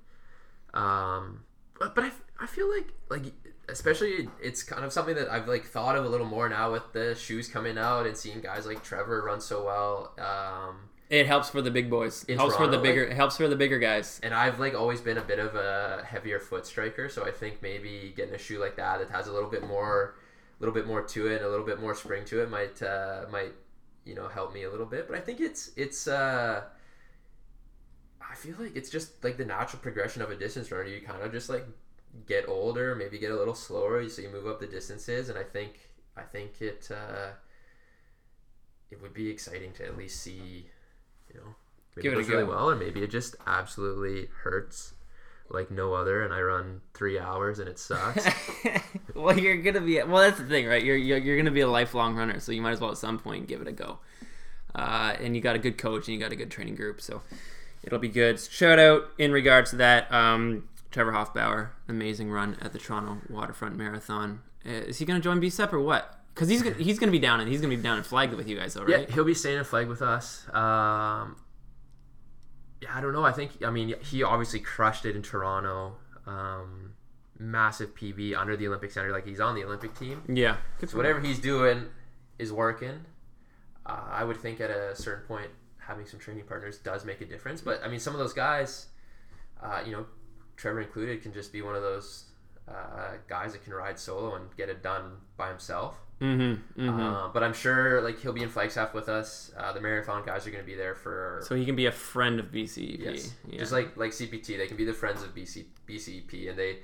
[0.74, 1.44] Um,
[1.80, 3.34] but, but I, I feel like like
[3.68, 6.92] especially it's kind of something that I've like thought of a little more now with
[6.94, 10.14] the shoes coming out and seeing guys like Trevor run so well.
[10.20, 12.26] Um, It helps for the big boys.
[12.28, 13.04] It helps for the Toronto, bigger.
[13.04, 14.20] it helps for the bigger guys.
[14.24, 17.62] and I've like always been a bit of a heavier foot striker, so I think
[17.62, 20.16] maybe getting a shoe like that that has a little bit more,
[20.60, 22.82] a little bit more to it, and a little bit more spring to it might
[22.84, 23.54] uh, might
[24.06, 25.08] you know help me a little bit.
[25.08, 26.64] But I think it's it's uh,
[28.30, 30.86] I feel like it's just like the natural progression of a distance runner.
[30.86, 31.66] You kind of just like
[32.28, 35.44] get older, maybe get a little slower, so you move up the distances, and I
[35.44, 35.80] think
[36.16, 37.30] I think it uh,
[38.92, 40.66] it would be exciting to at least see,
[41.34, 41.56] you know,
[41.96, 42.52] maybe Give it a goes really go.
[42.52, 44.94] well, or maybe it just absolutely hurts
[45.50, 48.28] like no other, and I run three hours and it sucks.
[49.16, 50.02] well, you're gonna be.
[50.04, 50.84] Well, that's the thing, right?
[50.84, 53.18] You're, you're you're gonna be a lifelong runner, so you might as well at some
[53.20, 54.00] point give it a go.
[54.76, 57.22] Uh, and you got a good coach and you got a good training group, so
[57.84, 58.40] it'll be good.
[58.40, 63.78] Shout out in regards to that, um, Trevor Hofbauer, amazing run at the Toronto Waterfront
[63.78, 64.42] Marathon.
[64.66, 66.20] Uh, is he gonna join BSEP or what?
[66.34, 68.48] Because he's gonna, he's gonna be down and he's gonna be down in Flag with
[68.48, 69.08] you guys, though, right?
[69.08, 70.46] Yeah, he'll be staying in flag with us.
[70.54, 71.36] Um,
[72.82, 73.24] yeah, I don't know.
[73.24, 75.96] I think I mean he obviously crushed it in Toronto.
[76.26, 76.94] Um,
[77.38, 79.12] massive PB under the Olympic Center.
[79.12, 80.24] Like he's on the Olympic team.
[80.28, 80.58] Yeah.
[80.86, 81.86] So whatever he's doing
[82.38, 83.06] is working.
[83.86, 85.50] Uh, I would think at a certain point
[85.90, 87.62] having some training partners does make a difference.
[87.62, 88.88] But I mean, some of those guys,
[89.62, 90.06] uh, you know,
[90.56, 92.26] Trevor included, can just be one of those
[92.68, 95.96] uh, guys that can ride solo and get it done by himself.
[96.22, 96.82] Mm-hmm.
[96.82, 97.00] mm-hmm.
[97.00, 99.52] Uh, but I'm sure like he'll be in Flagstaff with us.
[99.58, 101.92] Uh, the marathon guys are going to be there for so he can be a
[101.92, 103.00] friend of BCEP.
[103.00, 103.60] yes, Yeah.
[103.60, 104.58] just like like CPT.
[104.58, 106.80] They can be the friends of BC BCEP, and they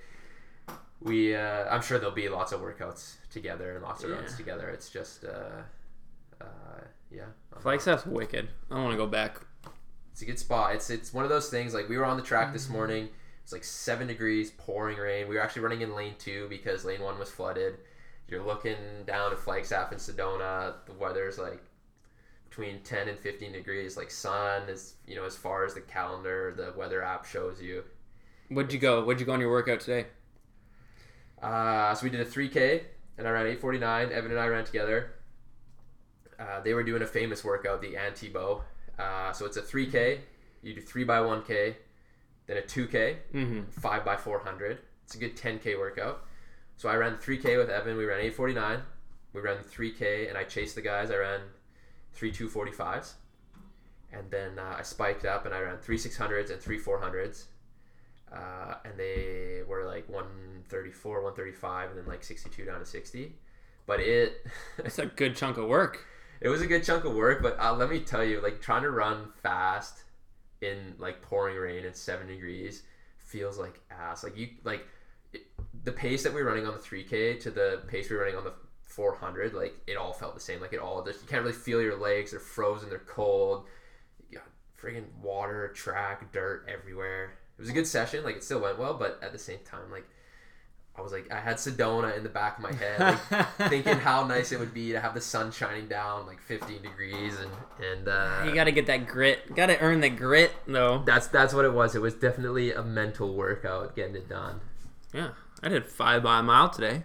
[1.01, 4.69] we uh, I'm sure there'll be lots of workouts together and lots of runs together.
[4.69, 5.61] It's just uh,
[6.41, 6.81] uh,
[7.15, 8.49] yeah, I'm- Flagstaff's wicked.
[8.69, 9.39] I want to go back.
[10.11, 10.75] It's a good spot.
[10.75, 12.53] It's it's one of those things like we were on the track Mm-hmm.
[12.53, 13.09] this morning.
[13.43, 15.27] It's like seven degrees, pouring rain.
[15.27, 17.75] We were actually running in lane two because lane one was flooded.
[18.27, 20.73] You're looking down at Flagstaff and Sedona.
[20.87, 21.61] The weather's like
[22.49, 23.97] between 10 and 15 degrees.
[23.97, 27.83] Like sun is you know as far as the calendar, the weather app shows you.
[28.49, 29.03] Where'd you go?
[29.03, 30.07] Where'd you go on your workout today?
[31.41, 32.83] Uh, so we did a 3K
[33.17, 34.11] and I ran 8:49.
[34.11, 35.11] Evan and I ran together.
[36.39, 38.61] Uh, they were doing a famous workout, the Antibo.
[38.99, 40.19] Uh, so it's a 3K.
[40.61, 41.75] You do three by 1K,
[42.47, 43.61] then a 2K, Mm-hmm.
[43.71, 44.79] five by 400.
[45.03, 46.25] It's a good 10K workout.
[46.77, 47.97] So I ran 3K with Evan.
[47.97, 48.79] We ran 849.
[49.33, 51.11] We ran 3K, and I chased the guys.
[51.11, 51.41] I ran
[52.13, 53.13] three 245s.
[54.13, 57.45] And then uh, I spiked up and I ran three 600s and three 400s.
[58.33, 63.35] Uh, and they were like 134, 135, and then like 62 down to 60.
[63.85, 64.45] But it
[64.77, 66.05] That's a good chunk of work.
[66.41, 68.83] It was a good chunk of work, but uh, let me tell you, like trying
[68.83, 70.03] to run fast
[70.61, 72.83] in like pouring rain at seven degrees
[73.17, 74.23] feels like ass.
[74.23, 74.85] Like you like
[75.33, 75.45] it,
[75.83, 78.37] the pace that we were running on the 3K to the pace we were running
[78.37, 78.53] on the
[78.85, 80.61] 400, like it all felt the same.
[80.61, 82.31] Like it all just you can't really feel your legs.
[82.31, 82.89] They're frozen.
[82.89, 83.67] They're cold.
[84.29, 84.47] You got
[84.81, 87.33] friggin' water, track, dirt everywhere.
[87.57, 88.23] It was a good session.
[88.23, 90.07] Like it still went well, but at the same time, like
[90.97, 94.25] I was like, I had Sedona in the back of my head, like, thinking how
[94.25, 97.51] nice it would be to have the sun shining down like 15 degrees, and
[97.85, 99.53] and uh, you got to get that grit.
[99.55, 101.03] Got to earn the grit, though.
[101.05, 101.95] that's that's what it was.
[101.95, 104.61] It was definitely a mental workout getting it done.
[105.13, 105.29] Yeah,
[105.61, 107.03] I did five by a mile today.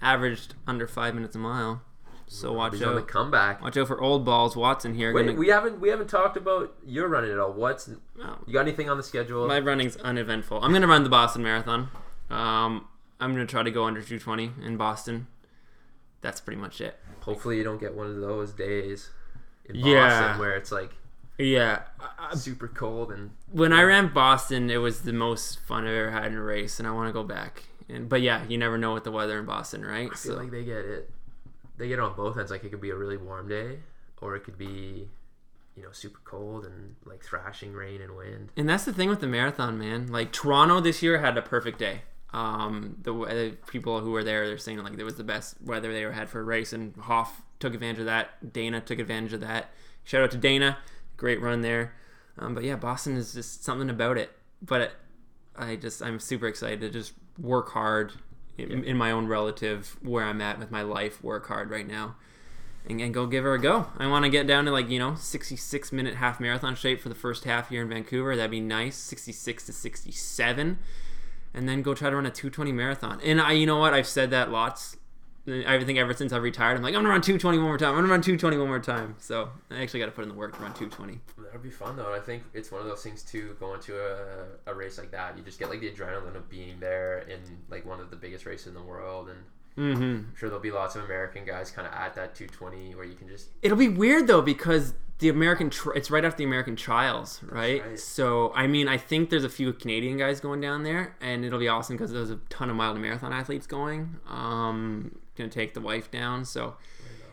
[0.00, 1.82] Averaged under five minutes a mile.
[2.28, 3.08] So watch He's on the out.
[3.08, 3.62] comeback.
[3.62, 4.56] Watch out for old balls.
[4.56, 5.12] Watson here.
[5.14, 7.52] Wait, Gonna- we haven't we haven't talked about your running at all.
[7.52, 7.88] What's
[8.20, 9.46] Oh, you got anything on the schedule?
[9.46, 10.58] my running's uneventful.
[10.62, 11.88] I'm gonna run the Boston Marathon.
[12.28, 12.88] Um,
[13.20, 15.26] I'm gonna try to go under 220 in Boston.
[16.20, 16.98] That's pretty much it.
[17.20, 19.10] Hopefully, you don't get one of those days
[19.64, 20.08] in Yeah.
[20.08, 20.92] Boston where it's like
[21.38, 21.82] Yeah,
[22.34, 26.26] super cold and when I ran Boston, it was the most fun I've ever had
[26.26, 27.64] in a race, and I want to go back.
[27.88, 30.10] And but yeah, you never know with the weather in Boston, right?
[30.12, 31.10] I feel like they get it.
[31.76, 32.50] They get it on both ends.
[32.50, 33.80] Like it could be a really warm day,
[34.22, 35.08] or it could be,
[35.76, 38.50] you know, super cold and like thrashing rain and wind.
[38.56, 40.06] And that's the thing with the marathon, man.
[40.08, 42.02] Like Toronto this year had a perfect day.
[42.32, 45.92] Um, the, the people who were there, they're saying like it was the best weather
[45.92, 48.52] they ever had for a race, and Hoff took advantage of that.
[48.52, 49.70] Dayna took advantage of that.
[50.04, 50.76] Shout out to Dayna,
[51.16, 51.94] great run there.
[52.38, 54.30] Um, but yeah, Boston is just something about it.
[54.62, 54.92] But
[55.56, 58.12] I just I'm super excited to just work hard
[58.58, 61.22] in, in my own relative where I'm at with my life.
[61.22, 62.16] Work hard right now.
[62.88, 63.88] And, and go give her a go.
[63.98, 67.08] I want to get down to like you know 66 minute half marathon shape for
[67.08, 68.36] the first half here in Vancouver.
[68.36, 68.96] That'd be nice.
[68.96, 70.78] 66 to 67,
[71.56, 73.20] and then go try to run a 220 marathon.
[73.24, 73.94] And I, you know what?
[73.94, 74.96] I've said that lots.
[75.48, 77.90] I think ever since I've retired, I'm like I'm gonna run 220 one more time.
[77.90, 79.14] I'm gonna run 220 one more time.
[79.18, 81.20] So I actually got to put in the work to run 220.
[81.38, 82.12] That'd be fun though.
[82.12, 83.56] I think it's one of those things too.
[83.60, 86.80] Going to a, a race like that, you just get like the adrenaline of being
[86.80, 87.38] there in
[87.70, 89.38] like one of the biggest races in the world, and
[89.78, 90.02] Mm-hmm.
[90.02, 93.14] I'm sure there'll be lots of American guys kind of at that 220 where you
[93.14, 96.76] can just It'll be weird though because the American tri- it's right after the American
[96.76, 97.82] trials, right?
[97.82, 97.98] right.
[97.98, 101.58] So I mean, I think there's a few Canadian guys going down there, and it'll
[101.58, 104.16] be awesome because there's a ton of mile marathon athletes going.
[104.28, 106.76] Um, gonna take the wife down, so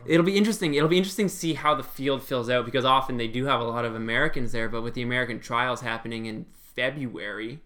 [0.06, 0.74] it'll be interesting.
[0.74, 3.60] It'll be interesting to see how the field fills out because often they do have
[3.60, 7.60] a lot of Americans there, but with the American trials happening in February,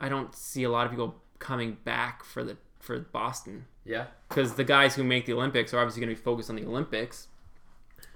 [0.00, 4.06] I don't see a lot of people coming back for the for Boston yeah.
[4.28, 6.64] because the guys who make the Olympics are obviously going to be focused on the
[6.64, 7.28] Olympics.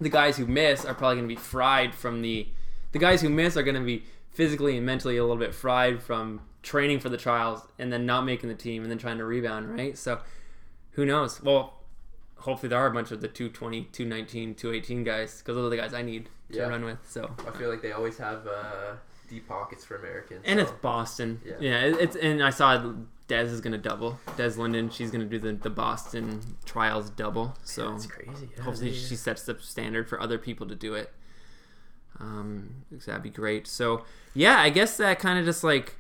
[0.03, 2.49] The guys who miss are probably going to be fried from the.
[2.93, 6.03] The guys who miss are going to be physically and mentally a little bit fried
[6.03, 9.25] from training for the trials and then not making the team and then trying to
[9.25, 9.97] rebound, right?
[9.97, 10.21] So
[10.93, 11.43] who knows?
[11.43, 11.75] Well,
[12.37, 15.77] hopefully there are a bunch of the 220, 219, 218 guys because those are the
[15.77, 16.69] guys I need to Yeah.
[16.69, 16.99] run with.
[17.09, 18.95] So I feel like they always have uh,
[19.31, 20.43] deep pockets for Americans.
[20.45, 21.41] and so- it's Boston.
[21.45, 21.55] Yeah.
[21.61, 22.93] Yeah, it- it's and I saw
[23.33, 24.19] Des is gonna double.
[24.37, 27.55] Des Linden, she's gonna do the, the Boston trials double.
[27.65, 28.51] So It's crazy.
[28.57, 31.11] Yeah, hopefully they- she sets the standard for other people to do it.
[32.21, 33.67] Um, that'd be great.
[33.67, 34.05] So
[34.35, 35.97] yeah, I guess that kind of just like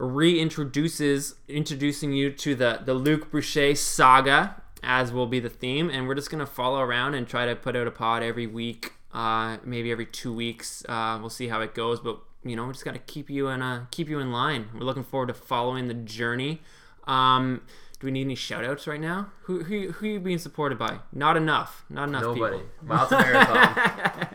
[0.00, 6.06] reintroduces introducing you to the the Luc Bruchet saga as will be the theme, and
[6.06, 9.56] we're just gonna follow around and try to put out a pod every week, uh,
[9.64, 10.84] maybe every two weeks.
[10.88, 13.62] Uh, we'll see how it goes, but you know, we just gotta keep you in
[13.62, 14.66] uh, keep you in line.
[14.74, 16.60] We're looking forward to following the journey.
[17.06, 17.62] Um,
[18.00, 19.30] do we need any shout outs right now?
[19.42, 20.98] Who, who, who are you being supported by?
[21.12, 21.84] Not enough.
[21.88, 22.58] Not enough Nobody.
[22.58, 23.06] people.
[23.06, 24.28] To marathon.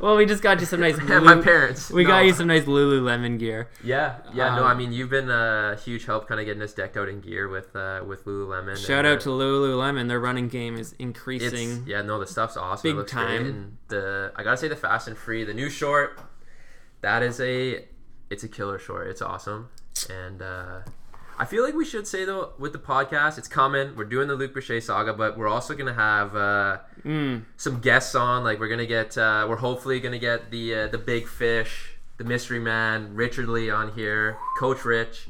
[0.00, 0.96] well, we just got you some nice.
[0.98, 1.90] and my Lulu- parents.
[1.90, 2.08] we No.
[2.10, 3.68] got you some nice Lululemon gear.
[3.84, 4.54] Yeah, yeah.
[4.56, 7.08] no, Um, I mean you've been a huge help, kind of getting us decked out
[7.08, 8.76] in gear with uh, with Lululemon.
[8.76, 10.08] Shout out uh, to Lululemon.
[10.08, 11.84] Their running game is increasing.
[11.86, 12.82] yeah, no, the stuff's awesome.
[12.88, 13.78] Big it looks time.
[13.88, 16.18] The I gotta say the fast and free, the new short,
[17.04, 17.84] that is a,
[18.30, 19.06] it's a killer short.
[19.08, 19.68] It's awesome,
[20.10, 20.80] and uh,
[21.38, 23.94] I feel like we should say though with the podcast, it's coming.
[23.96, 27.44] We're doing the Luc Bruchet saga, but we're also gonna have uh, Mm.
[27.56, 28.44] some guests on.
[28.44, 32.24] Like we're gonna get, uh, we're hopefully gonna get the uh, the big fish, the
[32.24, 35.28] mystery man, Richard Lee on here, Coach Rich.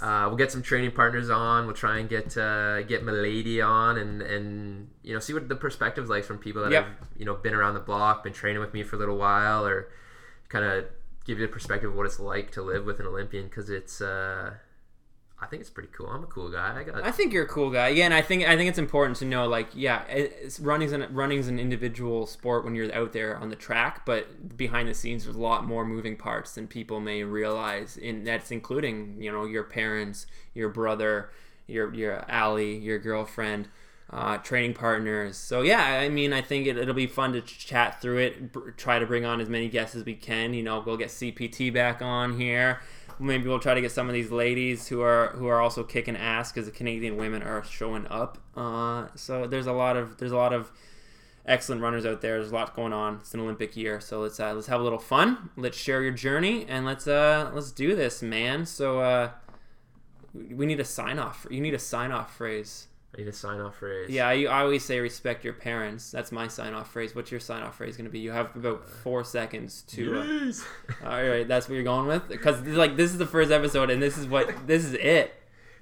[0.00, 1.64] Uh, we'll get some training partners on.
[1.66, 5.56] We'll try and get uh, get Milady on, and and you know see what the
[5.56, 6.84] perspectives like from people that Yep.
[6.84, 9.64] have you know been around the block, been training with me for a little while,
[9.64, 9.88] or
[10.48, 10.84] kind of
[11.26, 14.00] give you a perspective of what it's like to live with an Olympian because it's
[14.00, 14.52] uh,
[15.38, 16.06] I think it's pretty cool.
[16.06, 16.78] I'm a cool guy.
[16.78, 17.88] I got I think you're a cool guy.
[17.88, 21.06] Yeah, and I think I think it's important to know, like, yeah, it's, running's an
[21.10, 25.24] running's an individual sport when you're out there on the track, but behind the scenes,
[25.24, 27.98] there's a lot more moving parts than people may realize.
[28.02, 31.30] And that's including, you know, your parents, your brother,
[31.66, 33.68] your your ally, your girlfriend.
[34.16, 35.36] Uh, training partners.
[35.36, 38.78] So yeah, I mean, I think it, it'll be fun to ch- chat through it.
[38.78, 40.54] Try to bring on as many guests as we can.
[40.54, 42.80] You know, we'll get CPT back on here.
[43.18, 46.16] Maybe we'll try to get some of these ladies who are who are also kicking
[46.16, 48.38] ass because the Canadian women are showing up.
[48.56, 50.72] Uh, so there's a lot of there's a lot of
[51.44, 52.38] excellent runners out there.
[52.38, 53.16] There's a lot going on.
[53.20, 55.50] It's an Olympic year, so let's uh, let's have a little fun.
[55.58, 58.64] Let's share your journey and let's uh let's do this, man.
[58.64, 59.30] So uh,
[60.32, 61.46] We need a sign off.
[61.50, 62.88] You need a sign off phrase.
[63.16, 64.10] I need a sign off phrase.
[64.10, 66.10] Yeah, I, I always say respect your parents.
[66.10, 67.14] That's my sign off phrase.
[67.14, 68.18] What's your sign off phrase going to be?
[68.18, 70.18] You have about four seconds to.
[70.20, 70.52] Uh,
[71.08, 72.28] all right, that's what you're going with.
[72.28, 75.34] Because like this is the first episode, and this is what this is it.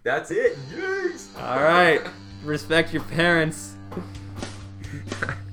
[0.05, 0.57] That's it.
[0.77, 1.33] Yes.
[1.39, 2.03] All right,
[2.45, 3.75] respect your parents.